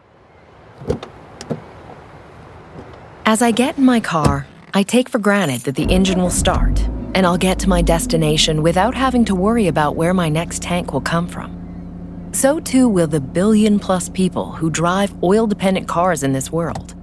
As 3.27 3.43
I 3.43 3.51
get 3.51 3.77
in 3.77 3.85
my 3.85 4.01
car, 4.01 4.47
I 4.73 4.83
take 4.85 5.11
for 5.11 5.19
granted 5.19 5.61
that 5.63 5.75
the 5.75 5.85
engine 5.85 6.19
will 6.19 6.31
start 6.31 6.81
and 7.15 7.27
I'll 7.27 7.37
get 7.37 7.59
to 7.59 7.69
my 7.69 7.83
destination 7.83 8.63
without 8.63 8.95
having 8.95 9.27
to 9.27 9.35
worry 9.35 9.69
about 9.69 9.97
where 9.97 10.15
my 10.15 10.31
next 10.31 10.63
tank 10.63 10.95
will 10.95 11.03
come 11.03 11.29
from. 11.29 12.31
So 12.33 12.59
too 12.59 12.89
will 12.89 13.07
the 13.07 13.21
billion 13.21 13.79
plus 13.79 14.09
people 14.09 14.53
who 14.53 14.71
drive 14.71 15.13
oil 15.23 15.47
dependent 15.47 15.89
cars 15.89 16.23
in 16.23 16.33
this 16.33 16.51
world. 16.51 16.95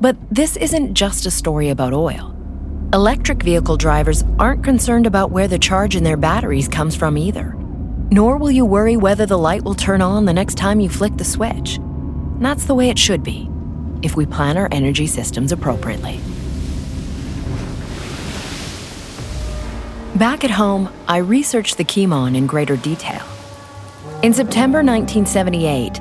But 0.00 0.16
this 0.32 0.56
isn't 0.56 0.94
just 0.94 1.26
a 1.26 1.30
story 1.30 1.68
about 1.68 1.92
oil. 1.92 2.31
Electric 2.94 3.42
vehicle 3.42 3.78
drivers 3.78 4.22
aren't 4.38 4.62
concerned 4.62 5.06
about 5.06 5.30
where 5.30 5.48
the 5.48 5.58
charge 5.58 5.96
in 5.96 6.04
their 6.04 6.18
batteries 6.18 6.68
comes 6.68 6.94
from 6.94 7.16
either. 7.16 7.54
Nor 8.10 8.36
will 8.36 8.50
you 8.50 8.66
worry 8.66 8.98
whether 8.98 9.24
the 9.24 9.38
light 9.38 9.62
will 9.62 9.74
turn 9.74 10.02
on 10.02 10.26
the 10.26 10.32
next 10.34 10.58
time 10.58 10.78
you 10.78 10.90
flick 10.90 11.16
the 11.16 11.24
switch. 11.24 11.78
That's 12.40 12.66
the 12.66 12.74
way 12.74 12.90
it 12.90 12.98
should 12.98 13.22
be, 13.22 13.48
if 14.02 14.14
we 14.14 14.26
plan 14.26 14.58
our 14.58 14.68
energy 14.70 15.06
systems 15.06 15.52
appropriately. 15.52 16.20
Back 20.16 20.44
at 20.44 20.50
home, 20.50 20.92
I 21.08 21.16
researched 21.16 21.78
the 21.78 21.84
Kimon 21.84 22.36
in 22.36 22.46
greater 22.46 22.76
detail. 22.76 23.22
In 24.22 24.34
September 24.34 24.82
1978, 24.84 25.94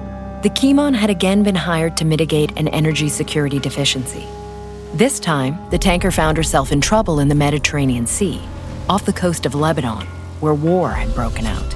the 0.44 0.50
Kimon 0.50 0.94
had 0.94 1.10
again 1.10 1.42
been 1.44 1.56
hired 1.56 1.96
to 1.96 2.04
mitigate 2.04 2.52
an 2.60 2.68
energy 2.68 3.08
security 3.08 3.60
deficiency. 3.60 4.28
This 4.94 5.22
time, 5.22 5.58
the 5.70 5.78
tanker 5.78 6.12
found 6.12 6.36
herself 6.36 6.74
in 6.74 6.82
trouble 6.82 7.22
in 7.22 7.30
the 7.30 7.36
Mediterranean 7.36 8.06
Sea, 8.06 8.42
off 8.90 9.06
the 9.06 9.14
coast 9.14 9.46
of 9.46 9.56
Lebanon, 9.56 10.06
where 10.42 10.54
war 10.54 10.90
had 10.90 11.16
broken 11.16 11.46
out. 11.46 11.76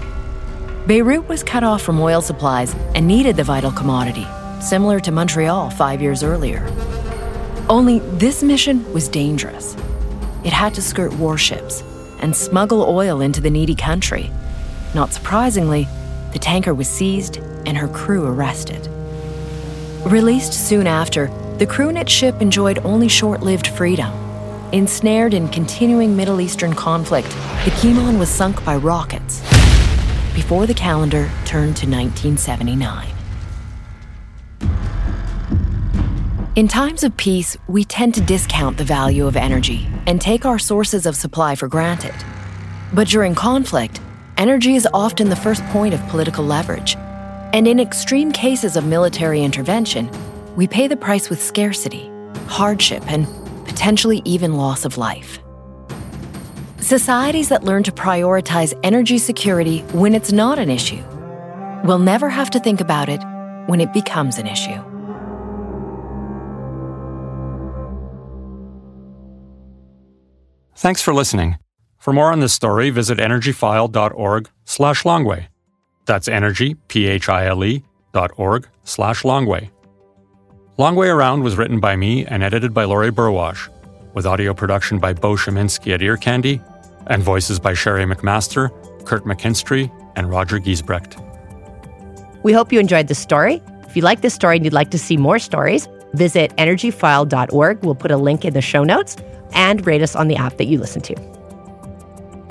Beirut 0.86 1.30
was 1.30 1.42
cut 1.42 1.64
off 1.64 1.82
from 1.82 2.02
oil 2.02 2.22
supplies 2.22 2.76
and 2.94 3.08
needed 3.08 3.38
the 3.38 3.44
vital 3.44 3.72
commodity, 3.72 4.28
similar 4.60 5.00
to 5.00 5.14
Montreal 5.14 5.70
five 5.70 6.02
years 6.02 6.24
earlier. 6.24 6.70
Only 7.70 8.00
this 8.00 8.44
mission 8.44 8.92
was 8.92 9.08
dangerous. 9.08 9.78
It 10.44 10.52
had 10.52 10.74
to 10.74 10.82
skirt 10.82 11.14
warships 11.14 11.84
and 12.20 12.36
smuggle 12.36 12.82
oil 12.84 13.22
into 13.22 13.40
the 13.40 13.50
needy 13.50 13.76
country. 13.76 14.30
Not 14.94 15.14
surprisingly, 15.14 15.88
the 16.34 16.40
tanker 16.40 16.74
was 16.74 16.90
seized 16.90 17.38
and 17.66 17.78
her 17.78 17.88
crew 17.88 18.26
arrested. 18.26 18.90
Released 20.04 20.54
soon 20.54 20.86
after, 20.86 21.32
the 21.58 21.66
crewnet 21.66 22.10
ship 22.10 22.42
enjoyed 22.42 22.80
only 22.80 23.08
short 23.08 23.42
lived 23.42 23.68
freedom. 23.68 24.12
Ensnared 24.74 25.34
in 25.34 25.48
continuing 25.48 26.16
Middle 26.16 26.42
Eastern 26.42 26.74
conflict, 26.74 27.30
the 27.64 27.72
Kimon 27.80 28.20
was 28.20 28.28
sunk 28.30 28.64
by 28.66 28.76
rockets 28.76 29.40
before 30.34 30.66
the 30.66 30.74
calendar 30.74 31.32
turned 31.46 31.78
to 31.78 31.88
1979. 31.88 33.08
In 36.58 36.68
times 36.68 37.04
of 37.06 37.16
peace, 37.16 37.56
we 37.68 37.86
tend 37.86 38.16
to 38.16 38.22
discount 38.22 38.78
the 38.78 38.84
value 38.84 39.26
of 39.26 39.38
energy 39.38 39.88
and 40.08 40.20
take 40.20 40.46
our 40.46 40.60
sources 40.60 41.06
of 41.06 41.16
supply 41.16 41.56
for 41.56 41.70
granted. 41.70 42.16
But 42.94 43.08
during 43.08 43.34
conflict, 43.34 44.02
energy 44.38 44.76
is 44.76 44.88
often 44.94 45.30
the 45.30 45.36
first 45.38 45.64
point 45.68 45.94
of 45.94 46.06
political 46.08 46.44
leverage. 46.44 46.96
And 47.54 47.66
in 47.66 47.80
extreme 47.80 48.34
cases 48.34 48.76
of 48.76 48.86
military 48.86 49.42
intervention, 49.42 50.10
we 50.56 50.68
pay 50.68 50.88
the 50.88 50.96
price 50.96 51.30
with 51.30 51.42
scarcity, 51.42 52.10
hardship, 52.48 53.04
and 53.12 53.28
potentially 53.66 54.22
even 54.26 54.56
loss 54.56 54.86
of 54.86 54.98
life. 54.98 55.40
Societies 56.80 57.50
that 57.50 57.64
learn 57.64 57.84
to 57.84 57.92
prioritize 57.92 58.78
energy 58.84 59.18
security 59.18 59.80
when 59.92 60.14
it's 60.14 60.32
not 60.32 60.60
an 60.60 60.70
issue 60.70 61.04
will 61.84 62.00
never 62.00 62.30
have 62.30 62.50
to 62.52 62.60
think 62.60 62.80
about 62.80 63.10
it 63.10 63.22
when 63.68 63.82
it 63.82 63.92
becomes 63.94 64.38
an 64.38 64.48
issue. 64.48 64.82
Thanks 70.76 71.02
for 71.02 71.14
listening. 71.14 71.58
For 71.98 72.14
more 72.14 72.32
on 72.32 72.40
this 72.40 72.54
story, 72.54 72.92
visit 72.92 73.18
energyphile.org 73.18 74.50
slash 74.66 75.04
longway. 75.04 75.48
That's 76.06 76.28
energy, 76.28 76.76
P-H-I-L-E, 76.88 77.84
dot 78.14 78.32
org 78.38 78.68
slash 78.84 79.24
longway. 79.24 79.72
Long 80.78 80.98
Way 80.98 81.08
Around 81.08 81.44
was 81.44 81.56
written 81.56 81.80
by 81.80 81.96
me 81.96 82.26
and 82.26 82.44
edited 82.44 82.74
by 82.74 82.84
Laurie 82.84 83.10
Burwash, 83.10 83.70
with 84.14 84.26
audio 84.26 84.54
production 84.54 85.00
by 85.00 85.14
Bo 85.14 85.36
Sheminsky 85.36 85.94
at 85.94 86.02
Ear 86.02 86.18
Candy, 86.18 86.62
and 87.08 87.24
voices 87.24 87.62
by 87.62 87.74
Sherry 87.74 88.04
McMaster, 88.04 88.70
Kurt 89.06 89.24
McKinstry, 89.24 89.90
and 90.18 90.30
Roger 90.30 90.60
Giesbrecht. 90.60 91.16
We 92.44 92.52
hope 92.52 92.74
you 92.74 92.82
enjoyed 92.82 93.08
the 93.08 93.16
story. 93.16 93.64
If 93.88 93.96
you 93.96 94.02
like 94.02 94.20
this 94.20 94.34
story 94.34 94.58
and 94.58 94.66
you'd 94.66 94.74
like 94.74 94.92
to 94.92 95.00
see 95.00 95.16
more 95.16 95.40
stories, 95.40 95.88
visit 96.14 96.54
energyphile.org. 96.58 97.86
We'll 97.86 97.96
put 97.96 98.12
a 98.12 98.18
link 98.18 98.44
in 98.44 98.54
the 98.54 98.62
show 98.62 98.84
notes 98.84 99.16
and 99.54 99.88
rate 99.88 100.02
us 100.02 100.14
on 100.14 100.28
the 100.28 100.36
app 100.36 100.58
that 100.58 100.66
you 100.66 100.78
listen 100.78 101.02
to. 101.04 101.16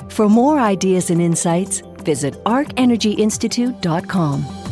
For 0.09 0.31
more 0.31 0.59
ideas 0.59 1.11
and 1.11 1.21
insights, 1.21 1.83
visit 2.05 2.43
arcenergyinstitute.com. 2.45 4.64